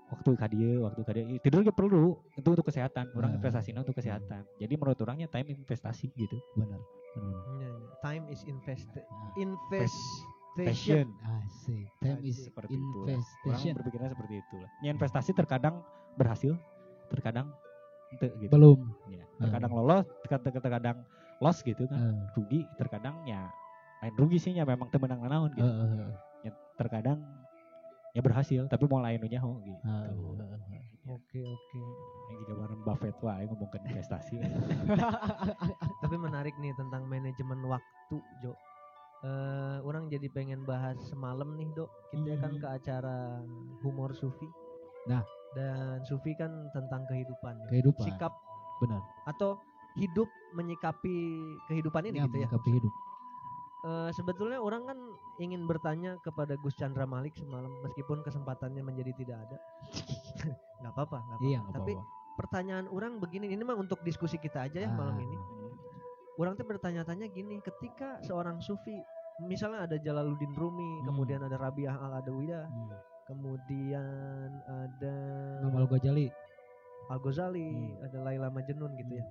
[0.05, 3.11] waktu kadia, waktu kadia tidur juga perlu itu untuk kesehatan.
[3.11, 3.39] Orang Hmm.
[3.41, 4.47] investasinya untuk kesehatan.
[4.55, 6.39] Jadi menurut orangnya time investasi gitu.
[6.55, 6.79] benar.
[7.15, 7.41] Benar.
[7.49, 7.71] Iya, iya.
[8.03, 9.31] time is invest Ah.
[9.35, 11.07] investation
[11.41, 11.87] Asik.
[11.99, 12.99] Time is seperti itu.
[13.43, 14.69] Orang berpikirnya seperti itu lah.
[14.79, 15.79] Ya, investasi terkadang
[16.15, 16.55] berhasil,
[17.07, 17.51] terkadang
[18.13, 18.51] ente gitu.
[18.53, 18.79] Belum.
[19.09, 20.97] Ya, terkadang lolos, terkadang, terkadang
[21.39, 21.97] loss gitu kan.
[21.99, 22.15] Heeh.
[22.35, 23.49] Rugi, terkadang ya
[24.03, 25.65] lain rugi sih ya memang temenang naon gitu.
[25.65, 26.11] Heeh.
[26.45, 27.19] Ya, terkadang
[28.15, 29.81] ya berhasil tapi mau lain nyaho gitu.
[29.83, 30.13] Heeh.
[31.05, 31.79] oke oke
[32.33, 34.41] Yang juga Warren Buffett wah yang ngomongkan investasi.
[36.01, 38.53] tapi menarik nih tentang manajemen waktu Jo
[39.25, 42.61] Eh, orang jadi pengen bahas semalam nih dok kita kan Hmm.
[42.61, 43.41] ke acara
[43.81, 44.45] humor sufi
[45.09, 45.25] Nah.
[45.55, 48.03] Dan sufi kan tentang kehidupan Kehidupan.
[48.03, 48.35] sikap
[48.77, 48.99] Benar.
[49.25, 49.55] atau
[49.95, 51.15] hidup menyikapi
[51.65, 52.93] kehidupan ini Ya, gitu ya menyikapi hidup.
[53.81, 54.97] Eh, sebetulnya orang kan
[55.37, 59.57] ingin bertanya kepada Gus Chandra Malik semalam meskipun kesempatannya menjadi tidak ada
[60.79, 62.33] nggak apa-apa nggak apa-apa Iya, tapi apa-apa.
[62.35, 65.21] pertanyaan orang begini ini mah untuk diskusi kita aja ya malam Ah.
[65.21, 65.37] ini
[66.35, 68.97] orang tuh bertanya-tanya gini ketika seorang sufi
[69.39, 71.05] misalnya ada Jalaluddin Rumi Hmm.
[71.05, 72.89] kemudian ada Rabiah Al Adawiyah Hmm.
[73.25, 75.17] Kemudian ada
[75.65, 76.29] Imam Al-Ghazali.
[77.05, 78.05] Al Ghazali Hmm.
[78.05, 79.25] ada Laila Majnun gitu ya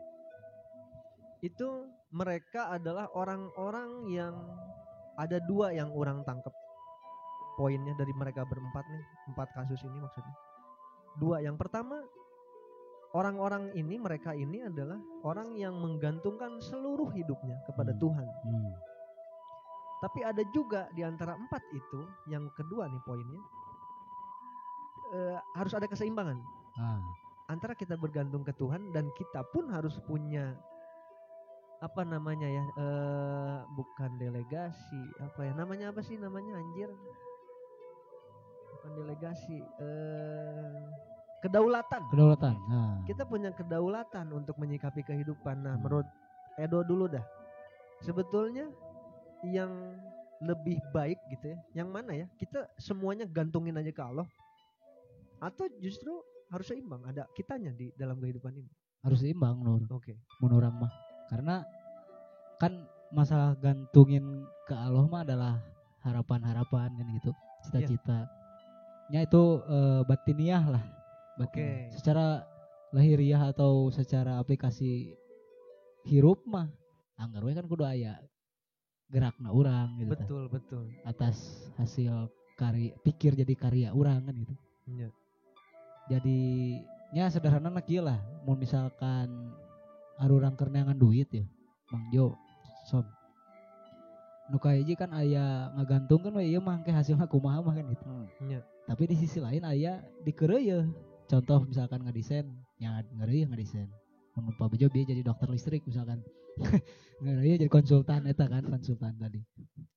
[1.45, 1.68] itu
[2.09, 4.32] mereka adalah orang-orang yang
[5.20, 6.55] ada dua yang orang tangkep
[7.55, 10.34] poinnya dari mereka berempat nih empat kasus ini maksudnya
[11.20, 12.01] dua yang pertama
[13.14, 18.01] orang-orang ini mereka ini adalah orang yang menggantungkan seluruh hidupnya kepada Hmm.
[18.01, 18.72] Tuhan Hmm.
[20.01, 22.01] tapi ada juga di antara empat itu
[22.32, 23.42] yang kedua nih poinnya
[25.11, 26.38] eh, harus ada keseimbangan
[26.74, 26.98] Ah.
[27.46, 30.57] antara kita bergantung ke Tuhan dan kita pun harus punya
[31.78, 36.88] apa namanya ya eh bukan delegasi apa ya namanya apa sih namanya anjir
[38.72, 40.82] bukan delegasi eh
[41.40, 42.55] kedaulatan Kedaulatan.
[42.66, 42.96] Nah.
[43.05, 45.82] kita punya kedaulatan untuk menyikapi kehidupan nah Hmm.
[45.84, 46.09] menurut
[46.57, 47.22] Edo dulu dah
[48.00, 48.70] sebetulnya
[49.42, 49.70] yang
[50.40, 51.59] lebih baik gitu ya?
[51.74, 52.26] Yang mana ya?
[52.36, 54.26] Kita semuanya gantungin aja ke Allah
[55.41, 56.12] atau justru
[56.53, 58.70] harus seimbang ada kitanya di dalam kehidupan ini.
[59.05, 60.16] harus seimbang nur Oke.
[60.41, 60.93] mun orang mah
[61.28, 61.61] karena
[62.57, 65.61] kan masalah gantungin ke Allah mah adalah
[66.05, 67.30] harapan-harapan kan gitu
[67.68, 68.28] cita-cita
[69.12, 70.85] nya itu eh, batiniah lah.
[71.37, 71.91] Oke.
[71.93, 72.47] secara
[72.95, 75.12] lahiriah atau secara aplikasi
[76.07, 76.70] hirup mah
[77.18, 78.16] anggar kan kudu aya
[79.11, 80.24] gerakna orang gitu tah.
[80.24, 80.85] Betul, betul.
[81.05, 84.55] atas hasil karya pikir jadi karya orang kan gitu
[84.85, 85.09] Iya.
[86.11, 86.40] Jadi
[87.14, 88.18] nya sederhana nak lah.
[88.44, 89.55] Mau misalkan
[90.20, 91.44] arurang kerneangan duit ya
[91.90, 92.34] Mang Jo
[92.86, 93.07] sob
[94.52, 98.05] nu hiji kan aya ngagantung kan ieu mah ke hasilna kumaha mah kan gitu.
[98.44, 98.61] Iya.
[98.84, 100.92] tapi di sisi lain aya dikereuyeun
[101.24, 102.44] contoh misalkan ngadesain
[102.76, 103.88] nya ngareuyeun ngadesain
[104.36, 106.18] mun Pak Bejo dia jadi dokter listrik misalkan.
[107.22, 109.38] Ngareuyeun jadi konsultan eta kan konsultan tadi.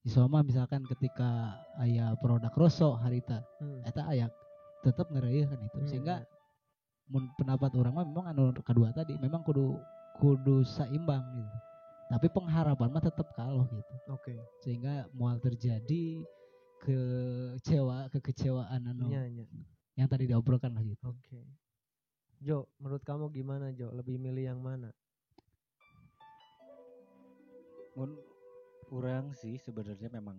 [0.05, 3.82] Di Soma misalkan ketika aya produk rosok harita Hmm.
[3.82, 4.30] eta aya
[4.86, 6.15] tetap ngereuyeun kan itu Hmm, sehingga
[7.07, 9.80] mun pendapat orang mah memang anu kedua tadi memang kudu
[10.19, 11.57] kudu seimbang gitu
[12.07, 14.36] tapi pengharapan mah tetap kalau gitu Oke.
[14.63, 16.23] sehingga mual terjadi
[16.84, 19.45] kecewa kekecewaan anu Iya, iya.
[19.97, 21.41] yang tadi diobrolkan lah gitu Oke.
[22.38, 23.89] Jo, menurut kamu gimana Jo?
[23.89, 24.93] Lebih milih yang mana?
[27.97, 28.13] mun
[28.93, 30.38] orang sih sebenarnya memang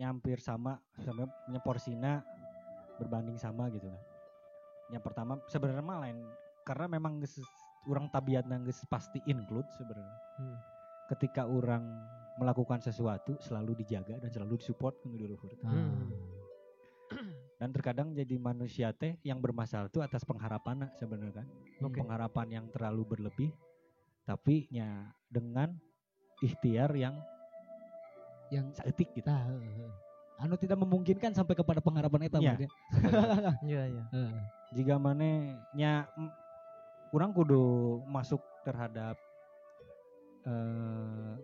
[0.00, 2.24] nyampir sama sama punya porsina
[2.98, 4.02] berbanding sama gitu kan
[4.90, 6.18] yang pertama sebenarnya mah lain
[6.66, 7.22] karena memang
[7.86, 10.58] orang tabiatna geus pasti include sebenarnya Hmm.
[11.08, 11.80] ketika orang
[12.36, 15.48] melakukan sesuatu selalu dijaga dan selalu disupport di luhur.
[15.64, 16.12] Hmm.
[17.60, 21.48] dan terkadang jadi manusia teh yang bermasalah itu atas pengharapan sebenarnya kan
[21.80, 22.04] Oke.
[22.04, 23.50] pengharapan yang terlalu berlebih
[24.28, 25.72] tapi nya dengan
[26.44, 27.16] ikhtiar yang
[28.52, 29.90] yang saeutik gitu heuh.
[30.38, 32.54] Anu tidak memungkinkan sampai kepada pengharapan eta Iya.
[33.64, 34.04] Iya, iya.
[34.10, 34.32] Heeh.
[34.72, 35.28] jika mana
[35.72, 36.30] nya mm,
[37.08, 37.62] kurang kudu
[38.04, 39.16] masuk terhadap
[40.44, 41.34] eh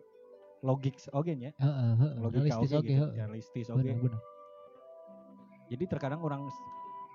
[0.62, 2.12] logik oke nya Heeh, heeh.
[2.16, 3.10] logika Realistis oke gitu heeh.
[3.16, 4.20] realistis oke Benar, benar.
[5.68, 6.46] jadi terkadang orang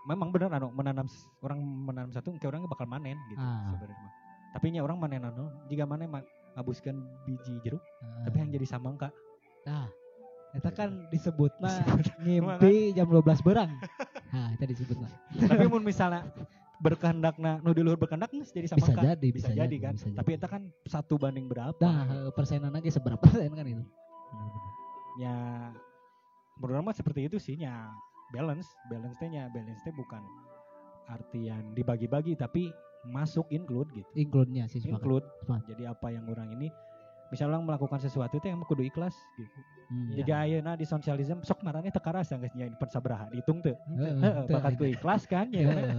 [0.04, 1.08] memang benar anu menanam
[1.40, 3.70] orang menanam satu kayak orangnya bakal manen gitu Ah.
[3.70, 4.10] sebenarnya
[4.50, 8.24] tapi nya orang manen anu jika mana ma- ngabuskan biji jeruk Heeh.
[8.26, 9.12] tapi yang jadi samangka
[9.64, 9.92] Nah,
[10.58, 11.78] eta kan disebut mah
[12.26, 13.72] ngimpi jam 12 berang.
[14.28, 15.08] Nah, itu disebut mah.
[15.40, 16.28] tapi mun misalnya
[16.84, 19.94] berkehendakna nu di luhur berkehendak jadi Bisa samangka jadi, bisa, bisa jadi, jadi, kan?
[19.96, 21.80] bisa tapi itu kan satu banding berapa?
[21.80, 23.84] Nah, heuh, persenan aja seberapa persen kan itu.
[25.24, 25.72] Ya
[26.60, 27.88] menurut mah seperti itu sih nya
[28.36, 28.68] balance.
[28.92, 30.22] Balance nya balance teh bukan
[31.08, 32.70] artian dibagi-bagi tapi
[33.08, 34.10] masuk include gitu.
[34.14, 35.00] Include-nya sih sepakat.
[35.02, 35.26] include.
[35.72, 36.68] Jadi apa yang orang ini
[37.28, 40.12] misalnya orang melakukan sesuatu itu yang kudu ikhlas gitu Hmm.
[40.12, 40.16] Iya.
[40.20, 44.44] jika ayeuna di sosialisme sok marane teu karasa geus nya pen sabaraha dihitung teu Heeh,
[44.46, 45.64] bakat ku ikhlas kan ya.
[45.64, 45.96] Iya,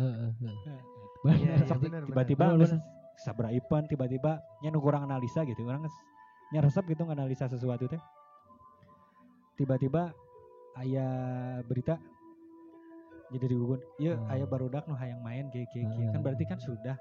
[1.19, 1.35] Benar.
[1.35, 1.57] iya,
[2.05, 2.59] tiba-tiba benar.
[2.61, 2.73] geus
[3.17, 5.89] sabaraha ipan tiba-tiba nya nu kurang analisa gitu orang
[6.53, 7.97] nya resep gitu nganalisa sesuatu teh
[9.57, 10.13] tiba-tiba
[10.77, 11.09] aya
[11.65, 11.97] berita
[13.29, 14.31] jadi digugun iya Hmm.
[14.31, 16.97] aya barudak nu hayang main kieu kieu kieu." kan berarti kan sudah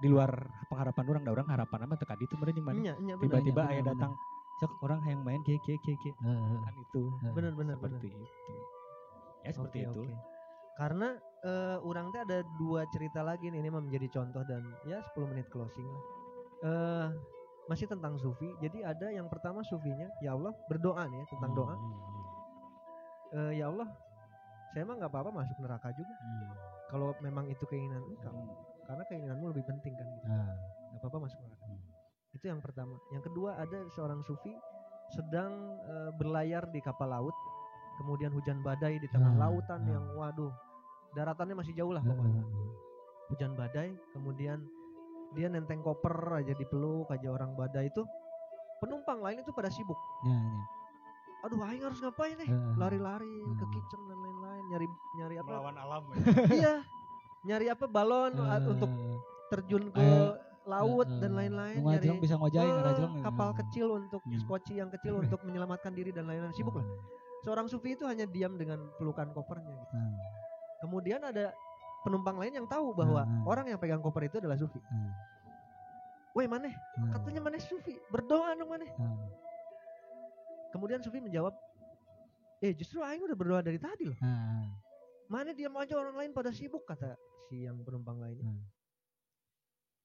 [0.00, 0.30] di luar
[0.66, 3.80] pengharapan orang da orang harapan teka ditu meureun jeung mana Iya, iya tiba-tiba benar, aya
[3.80, 3.90] benar.
[3.94, 4.12] datang
[4.56, 6.60] cek orang hayang main kieu kieu." Heeh, heeh.
[6.60, 7.76] kan itu Benar, benar, benar.
[8.00, 8.24] seperti itu
[9.40, 10.16] ya seperti itu oke.
[10.76, 11.08] Karena
[11.40, 15.28] eh orang teh ada dua cerita lagi nih ini mah menjadi contoh dan ya 10
[15.28, 16.02] menit closing lah.
[16.62, 17.06] Eh
[17.68, 18.48] masih tentang sufi.
[18.58, 21.76] Jadi ada yang pertama sufinya, ya Allah berdoa nih ya tentang doa.
[21.76, 21.92] Hmm,
[23.30, 23.88] Eh ya Allah,
[24.72, 26.10] saya mah nggak apa-apa masuk neraka juga.
[26.10, 26.50] hmm.
[26.88, 28.48] Kalau memang itu keinginan engkau, Hmm.
[28.90, 30.26] Karena keinginanmu lebih penting kan gitu.
[30.26, 30.50] Nah,
[30.90, 31.64] Nggak apa-apa masuk neraka.
[31.64, 31.80] Hmm.
[32.32, 32.94] Itu yang pertama.
[33.08, 34.50] Yang kedua ada seorang sufi
[35.10, 37.34] sedang eh, berlayar di kapal laut,
[37.96, 39.88] kemudian hujan badai di tengah Ah, lautan ah.
[39.88, 40.50] yang waduh
[41.10, 42.42] daratannya masih jauh lah heeh, pokoknya.
[43.28, 44.62] hujan badai kemudian
[45.32, 48.02] dia nenteng koper aja dipeluk aja orang badai itu
[48.78, 50.62] penumpang lain itu pada sibuk Ya, ya.
[51.42, 53.72] aduh aing harus ngapain nih lari-lari ke Hmm.
[53.72, 54.86] kitchen dan lain-lain nyari
[55.16, 56.02] nyari apa melawan alam
[56.48, 56.74] iya
[57.42, 58.90] nyari apa balon uh, untuk
[59.48, 60.06] terjun ke
[60.62, 61.18] laut Heeh.
[61.18, 63.12] dan lain-lain Nu ngajeng bisa ngojain eh, ngajeng.
[63.22, 64.38] kapal kecil untuk Hmm.
[64.38, 66.86] skoci yang kecil untuk menyelamatkan diri dan lain-lain sibuk lah
[67.40, 69.94] seorang sufi itu hanya diam dengan pelukan kopernya gitu.
[69.94, 70.14] Hmm.
[70.80, 71.56] kemudian ada
[72.00, 73.44] penumpang lain yang tahu bahwa Hmm.
[73.46, 75.10] orang yang pegang koper itu adalah sufi Hmm.
[76.30, 77.10] Woi maneh Hmm.
[77.10, 79.16] katanya maneh sufi berdoa dong maneh Hmm.
[80.70, 81.56] kemudian sufi menjawab
[82.60, 84.68] eh justru aing udah berdoa dari tadi loh Hmm.
[85.30, 87.14] Mana diam aja orang lain pada sibuk kata
[87.46, 88.66] si yang penumpang lainnya Hmm.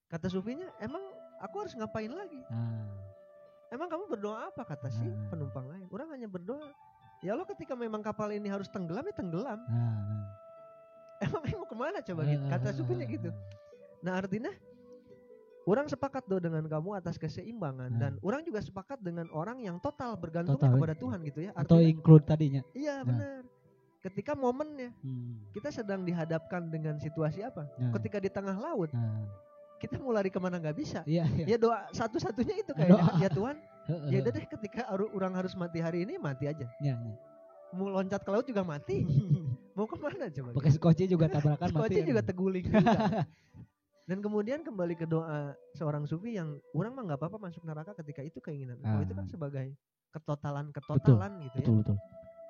[0.07, 1.01] kata sufinya emang
[1.41, 2.39] aku harus ngapain lagi?
[2.47, 2.86] Hmm.
[3.67, 4.61] emang kamu berdoa apa?
[4.63, 5.28] kata si Nah.
[5.28, 5.89] penumpang lain.
[5.89, 6.69] Orang hanya berdoa.
[7.19, 9.57] Ya Allah ketika memang kapal ini harus tenggelam ya tenggelam.
[9.57, 10.30] Nah,
[11.19, 12.21] emang mau ke mana coba?
[12.23, 12.45] Gitu.
[12.45, 13.30] Kata sukunya gitu.
[13.99, 14.53] Nah artinya
[15.65, 17.99] orang sepakat do dengan kamu atas keseimbangan Nah.
[17.99, 21.51] dan orang juga sepakat dengan orang yang total bergantung Total, kepada Tuhan gitu ya.
[21.51, 22.61] Atau artinya include tadinya.
[22.71, 23.41] iya Nah.
[24.06, 25.41] Ketika momennya Hmm.
[25.49, 27.89] kita sedang dihadapkan dengan situasi apa Nah.
[27.97, 29.26] ketika di tengah laut Nah,
[29.76, 31.45] kita mau lari ke mana nggak bisa iya, iya.
[31.45, 33.18] ya doa satu-satunya itu kayaknya Doa.
[33.18, 33.56] ya Tuhan
[34.08, 37.16] ya udah deh ketika orang harus mati hari ini mati aja iya, iya.
[37.72, 39.03] mau loncat ke laut juga mati
[39.76, 41.76] mau ke mana coba Pakai skoci juga tabrakan mati.
[41.76, 42.08] Skoci kan.
[42.08, 43.26] juga teguling juga.
[44.08, 48.22] dan kemudian kembali ke doa seorang sufi yang orang mah nggak apa-apa masuk neraka ketika
[48.22, 49.01] itu keinginan engkau.
[49.01, 49.30] itu kan Ah.
[49.30, 49.68] sebagai
[50.10, 51.97] ketotalan ketotalan gitu ya Betul, betul.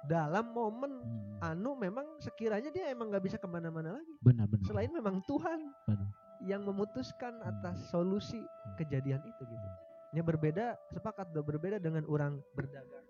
[0.06, 1.54] Dalam momen Hmm.
[1.54, 4.66] anu memang sekiranya dia emang nggak bisa ke mana-mana lagi Benar, benar.
[4.66, 6.08] selain memang Tuhan Benar.
[6.44, 8.40] yang memutuskan atas solusi
[8.76, 9.68] kejadian itu gitu.
[10.16, 13.04] Ini berbeda sepakat berbeda dengan orang berdagang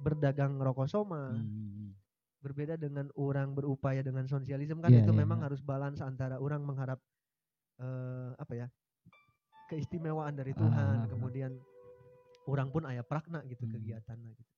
[0.00, 1.92] berdagang rokok soma, Hmm.
[2.40, 5.52] berbeda dengan orang berupaya dengan sosialisme kan Iya, itu iya, memang iya.
[5.52, 7.00] harus balance antara orang mengharap
[7.76, 8.66] eh, apa ya
[9.68, 11.08] keistimewaan dari Tuhan, Ah.
[11.08, 11.56] kemudian
[12.44, 13.72] orang pun ayah prakna gitu Hmm.
[13.72, 14.52] kegiatannya gitu.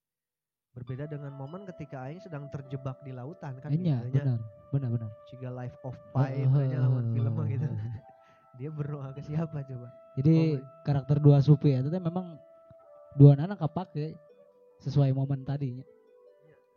[0.73, 4.39] Berbeda dengan momen ketika aing sedang terjebak di lautan kan Iya, gitu benar.
[4.73, 5.09] Benar, benar.
[5.29, 7.67] Ciga Life of Pi kayaknya lawan film mah gitu.
[8.57, 9.87] Dia berdoa ke siapa coba?
[10.17, 12.37] Jadi Oh, karakter dua supi itu teh memang
[13.13, 14.17] dua anak kepake
[14.79, 15.85] sesuai momen tadinya.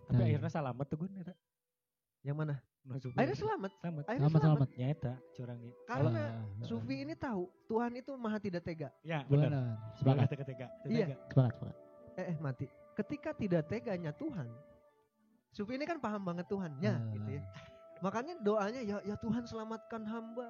[0.07, 1.35] Tapi Nah, akhirnya selamat tuh gun eta.
[2.23, 2.55] Yang mana?
[2.97, 3.17] Sufi.
[3.19, 3.71] Akhirnya selamat.
[3.77, 4.03] selamat.
[4.07, 4.69] Akhirnya Selamat selamat.
[4.69, 4.69] selamat.
[4.79, 5.59] Nyata curang.
[5.85, 8.89] Karena Oh, Sufi ini tahu Tuhan itu maha tidak tega.
[9.03, 9.51] Ya, benar.
[9.97, 10.67] Sepakat, Sepakat ketika.
[10.85, 11.07] Iya.
[11.27, 11.77] sepakat, sepakat.
[12.17, 12.67] Eh, eh mati.
[12.97, 14.49] Ketika tidak teganya Tuhan,
[15.53, 17.13] Sufi ini kan paham banget Tuhannya Ah.
[17.13, 17.43] gitu ya.
[18.01, 20.49] Makanya doanya ya ya Tuhan selamatkan hamba.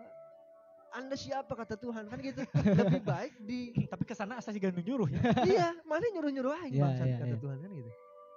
[0.90, 2.42] Anda siapa kata Tuhan kan gitu.
[2.56, 5.20] Lebih baik di Tapi ke sana asa juga nu nyuruh ya.
[5.50, 7.42] iya, mana nyuruh-nyuruh aing Iya, bangsat iya, kata iya.
[7.42, 7.90] Tuhan kan gitu.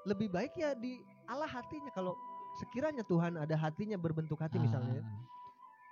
[0.05, 0.93] Lebih baik ya di
[1.26, 2.14] Allah hatinya kalau
[2.60, 5.05] sekiranya Tuhan ada hatinya berbentuk hati misalnya ya.
[5.05, 5.22] Ah,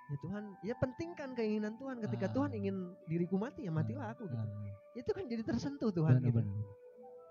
[0.08, 2.32] Ya Tuhan, ya pentingkan keinginan Tuhan ketika Ah.
[2.32, 4.40] Tuhan ingin diriku mati ya matilah aku gitu.
[4.40, 4.48] ah,
[4.96, 6.40] Itu kan jadi tersentuh Tuhan benar, gitu.
[6.40, 6.56] benar.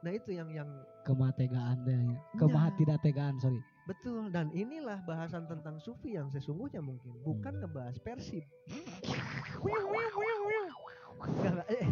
[0.08, 0.70] Nah, itu yang yang
[1.04, 2.40] Kemategaan deh, Iya.
[2.40, 3.60] kemahat tidak tegaan, sorry.
[3.84, 7.62] betul dan inilah bahasan tentang sufi yang sesungguhnya mungkin bukan Hmm.
[7.68, 8.44] ngebahas persib.
[11.68, 11.84] Eh,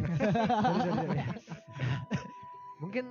[2.80, 3.06] mungkin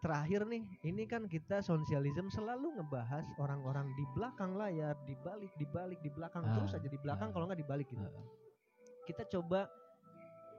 [0.00, 5.66] terakhir nih, ini kan kita sosialisme selalu ngebahas orang-orang di belakang layar, di balik, di
[5.68, 7.32] balik, di belakang Ah, terus aja di belakang ah.
[7.36, 8.02] kalau nggak di balik gitu.
[8.02, 8.24] Ah.
[9.04, 9.68] Kita coba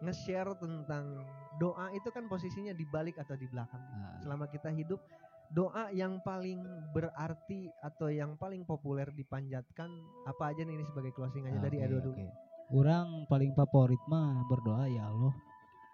[0.02, 1.22] nge-share tentang
[1.62, 3.80] doa itu kan posisinya di balik atau di belakang.
[3.80, 4.98] Ah, Selama kita hidup,
[5.54, 6.62] doa yang paling
[6.96, 9.90] berarti atau yang paling populer dipanjatkan
[10.26, 12.14] apa aja nih ini sebagai closing aja dari oke, Edo dulu.
[12.18, 12.28] oke.
[12.72, 15.36] Orang paling favorit mah berdoa ya Allah.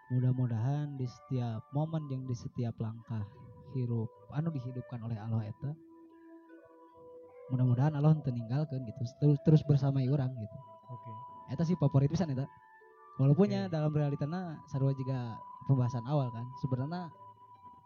[0.08, 3.28] Mudah-mudahan di setiap momen yang di setiap langkah
[3.76, 5.76] hirup anu dihidupkan oleh Allah eta
[7.48, 10.58] mudah-mudahan Allah henteu ninggalkeun gitu terus terus bersamai orang gitu.
[10.92, 11.12] Oke.
[11.52, 12.44] Eta sih favorit pisan eta.
[13.18, 13.74] Walaupun ya Oke.
[13.74, 17.10] dalam realitana sarua juga pembahasan awal kan sebenarnya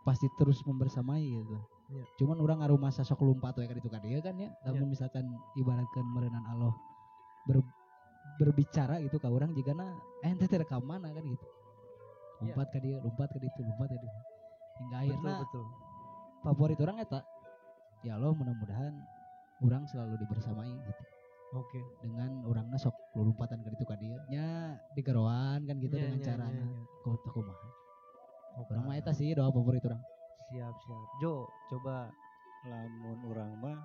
[0.04, 1.58] pasti terus membersamai gitu.
[1.92, 2.04] Iya.
[2.20, 4.52] Cuman orang ngaruh masa sok lumpat we ka ditu ka dieu kan ya.
[4.52, 4.76] Iya.
[4.76, 5.24] Namun misalkan
[5.56, 6.76] ibaratkan merenang Allah
[7.48, 7.64] ber,
[8.40, 11.48] berbicara gitu ka orang jika na eh ente teh ka mana kan gitu.
[11.48, 12.52] Iya.
[12.52, 14.20] Lompat ke dia, lompat ke ditu, lompat ke ditu.
[14.82, 15.66] Hingga Betul akhirnya betul.
[16.42, 17.22] favorit orang eta
[18.02, 18.94] ya Allah mudah-mudahan
[19.62, 21.04] orang selalu dibersamai gitu
[21.54, 21.80] Oke.
[22.02, 24.46] dengan orangnya sok lompatan ke ditu ka dieu nya
[24.92, 26.84] digeroan kan gitu Iya, dengan iya, cara iya, iya.
[27.00, 27.68] kau tak kumaha
[28.64, 30.02] orang mah eta sih doa favorit orang
[30.44, 31.08] Siap siap.
[31.18, 31.34] Jo,
[31.66, 32.12] coba
[32.62, 33.78] Lamun orang mah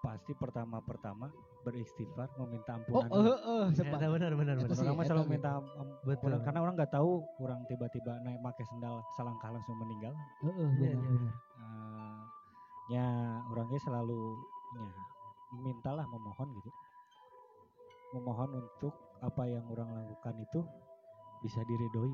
[0.00, 1.28] pasti pertama-pertama
[1.62, 3.08] beristighfar meminta oh ampunan.
[3.22, 4.72] eh eh sempat Eta benar benar benar.
[4.74, 6.32] orang mah selalu minta am- ampunan Betul.
[6.40, 10.12] karena orang nggak tahu orang tiba-tiba naik pakai sendal selangkah langsung meninggal.
[10.42, 10.96] eh Iya, benar iya.
[10.98, 12.18] benar Eh,
[12.90, 13.06] ya
[13.46, 14.20] orangnya selalu
[14.72, 14.84] ya
[15.54, 16.70] mintalah memohon gitu
[18.14, 20.60] memohon untuk apa yang orang lakukan itu
[21.42, 22.10] bisa sebenarnya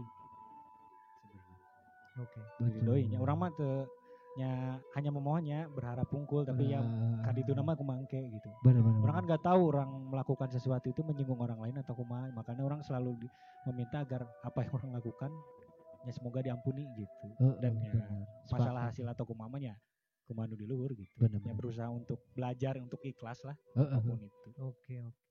[2.19, 2.41] Oke.
[2.59, 3.51] diridhoinya orang mah
[4.39, 6.79] nya hanya memohonnya berharap pungkul tapi ya
[7.27, 8.49] kaditu nama kumangke gitu.
[8.63, 12.31] Benar benar orang kan nggak tahu orang melakukan sesuatu itu menyinggung orang lain atau kumaha.
[12.31, 13.33] Makanya orang selalu di-
[13.67, 15.31] meminta agar apa yang orang lakukan
[16.07, 17.27] ya semoga diampuni gitu.
[17.59, 17.93] Dan ya
[18.55, 19.75] masalah hasil atau kumamanya
[20.31, 21.11] kumanu di luhur gitu.
[21.19, 21.59] Bener, ya bener.
[21.59, 23.99] berusaha untuk belajar untuk ikhlas lah Heeh, heeh.
[23.99, 24.49] apa pun itu.
[24.63, 25.30] Oke oke.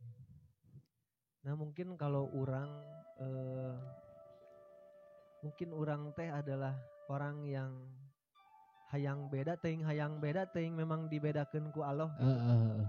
[1.39, 2.69] Nah mungkin kalau orang
[3.17, 3.75] eh,
[5.39, 6.75] mungkin orang teh adalah
[7.07, 7.71] orang yang
[8.91, 12.87] hayang beda ting hayang beda ting memang dibedakan ku Allah Heeh, heeh, heeh.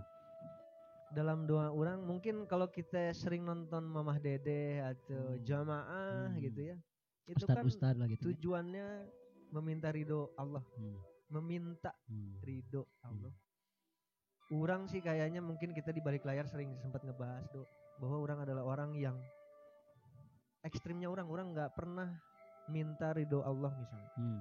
[1.10, 5.42] dalam doa orang mungkin kalau kita sering nonton Mamah Dede atau Hmm.
[5.44, 6.40] jamaah Hmm.
[6.40, 6.76] gitu ya
[7.28, 8.18] itu kan Ustad-ustad lah gitu.
[8.18, 8.26] ya.
[8.34, 8.86] tujuannya
[9.50, 10.98] meminta ridho Allah, Hmm,
[11.30, 12.42] meminta hmm.
[12.42, 13.30] ridho Allah.
[14.50, 17.62] Orang sih kayaknya mungkin kita di balik layar sering sempat ngebahas do
[18.00, 19.16] bahwa orang adalah orang yang
[20.64, 22.08] ekstrimnya orang orang nggak pernah
[22.68, 24.10] minta ridho Allah misalnya.
[24.16, 24.40] Hmm.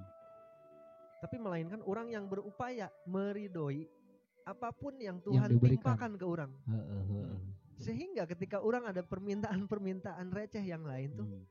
[1.20, 3.84] tapi melainkan orang yang berupaya meridoi
[4.48, 5.76] apa pun yang Tuhan diberikan.
[5.76, 6.48] timpakan ke orang.
[6.64, 7.36] Heeh, heeh.
[7.76, 11.44] Sehingga ketika orang ada permintaan-permintaan receh yang lain tuh, Hmm,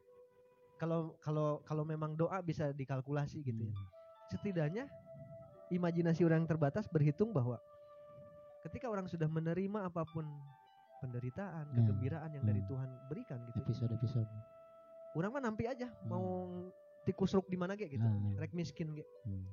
[0.81, 3.69] kalau kalau kalau memang doa bisa dikalkulasi gitu ya.
[3.69, 3.87] hmm.
[4.33, 4.89] Setidaknya
[5.69, 7.61] imajinasi orang yang terbatas berhitung bahwa
[8.65, 10.25] ketika orang sudah menerima apa pun
[10.99, 11.75] penderitaan, Hmm.
[11.75, 12.69] kegembiraan yang dari Hmm.
[12.69, 13.57] Tuhan berikan gitu.
[13.61, 14.29] Episode-episode.
[15.11, 16.51] Orang mah nampi aja mau
[17.01, 18.07] tikus ruk di mana kayak gitu.
[18.37, 19.05] Rek miskin ge.
[19.25, 19.45] hmm.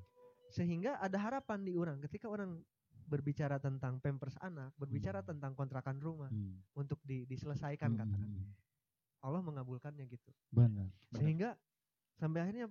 [0.49, 2.63] sehingga ada harapan di orang ketika orang
[3.05, 5.29] berbicara tentang pampers anak, berbicara Hmm.
[5.29, 6.63] tentang kontrakan rumah Hmm.
[6.73, 8.31] untuk di- diselesaikan Hmm, katakan.
[8.31, 8.55] hmm,
[9.23, 10.31] Allah mengabulkannya gitu.
[10.49, 10.91] Benar.
[11.13, 11.59] Sehingga
[12.15, 12.67] sampai akhirnya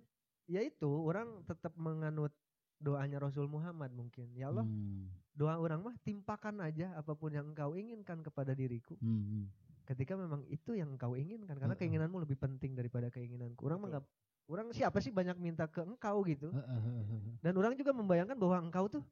[0.45, 2.31] yaitu orang tetap menganut
[2.77, 4.31] doanya Rasul Muhammad mungkin.
[4.31, 8.95] Ya Allah, Hmm, doa orang mah timpakan aja apa pun yang engkau inginkan kepada diriku.
[9.03, 9.45] hmm, hmm.
[9.85, 11.85] Ketika memang itu yang engkau inginkan karena Heeh.
[11.85, 13.61] keinginanmu lebih penting daripada keinginanku.
[13.67, 14.09] Orang mah nggak-
[14.49, 16.49] orang siapa sih banyak minta ke engkau gitu.
[16.49, 17.37] Heeh.
[17.43, 19.03] Dan orang juga membayangkan bahwa engkau tuh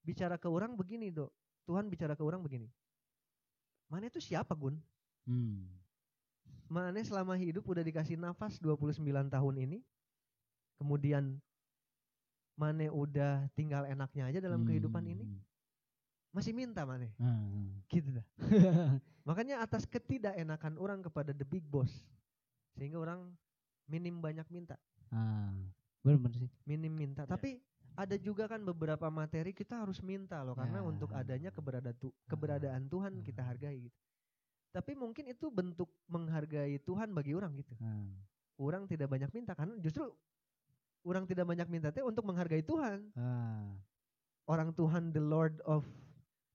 [0.00, 1.28] bicara ke orang begini, Dok.
[1.68, 2.72] Tuhan bicara ke orang begini.
[3.92, 4.80] Mana itu siapa, Gun?
[5.28, 5.68] Hmm.
[6.68, 9.78] Mana selama hidup udah dikasih nafas 29 tahun ini.
[10.80, 11.40] Kemudian
[12.58, 15.22] Mane udah tinggal enaknya aja dalam kehidupan ini.
[15.22, 15.38] Hmm.
[16.34, 17.14] Masih minta Mane.
[17.16, 17.38] Ah.
[17.86, 18.26] Gitu dah.
[19.28, 21.90] Makanya atas ketidakenakan orang kepada the big boss.
[22.74, 23.30] Sehingga orang
[23.86, 24.74] minim banyak minta.
[25.14, 25.54] Ah.
[26.02, 26.50] Benar sih.
[26.66, 27.22] minim minta.
[27.24, 27.30] Ya.
[27.30, 27.62] Tapi
[27.94, 30.86] ada juga kan beberapa materi kita harus minta loh karena Ya.
[30.86, 33.98] untuk adanya keberada tu- keberadaan Tuhan kita hargai gitu.
[34.70, 37.74] Tapi mungkin itu bentuk menghargai Tuhan bagi orang gitu.
[37.78, 38.02] Ah.
[38.58, 40.10] Orang tidak banyak minta karena justru
[41.02, 43.10] orang tidak banyak minta teh untuk menghargai Tuhan.
[43.14, 43.74] Ah.
[44.44, 45.84] Orang Tuhan the Lord of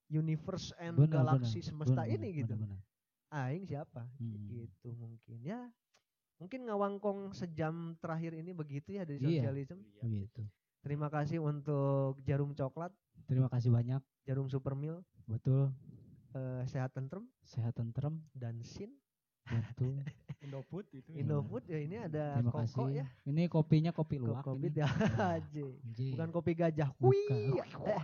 [0.07, 2.53] universe and Benar, galaksi benar, semesta benar, ini gitu.
[2.53, 2.81] benar, benar.
[3.33, 4.05] Aing siapa?
[4.17, 4.45] Hmm.
[4.47, 5.61] Gitu mungkin ya.
[6.37, 9.47] Mungkin ngawangkong sejam terakhir ini begitu ya dari Iya.
[9.47, 9.81] sosialisme.
[10.01, 10.41] Begitu.
[10.83, 12.91] Terima kasih untuk jarum coklat,
[13.25, 14.03] Terima kasih banyak.
[14.27, 15.71] jarum super meal, Betul.
[16.35, 18.19] eh, sehat tentrem Sehat tentrem.
[18.33, 18.91] dan sin.
[19.47, 19.95] Betul.
[20.43, 21.09] Indofood itu.
[21.15, 22.85] Indofood ya ini ada Terima koko kasih.
[22.99, 23.05] ya.
[23.23, 24.87] Ini kopinya kopi luwak bit ya.
[26.13, 26.91] Bukan kopi gajah.
[26.99, 27.55] Wih.
[27.55, 28.03] Eh,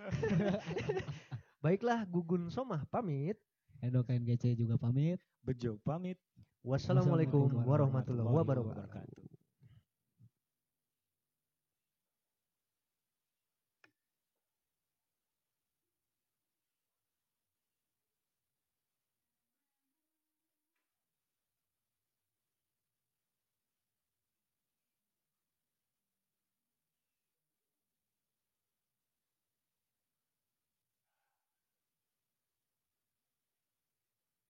[1.62, 3.36] Baiklah Gugun Somah pamit.
[3.82, 5.18] Edo KNGC juga pamit.
[5.42, 6.16] Bejo pamit.
[6.60, 9.19] Wassalamualaikum warahmatullahi wabarakatuh.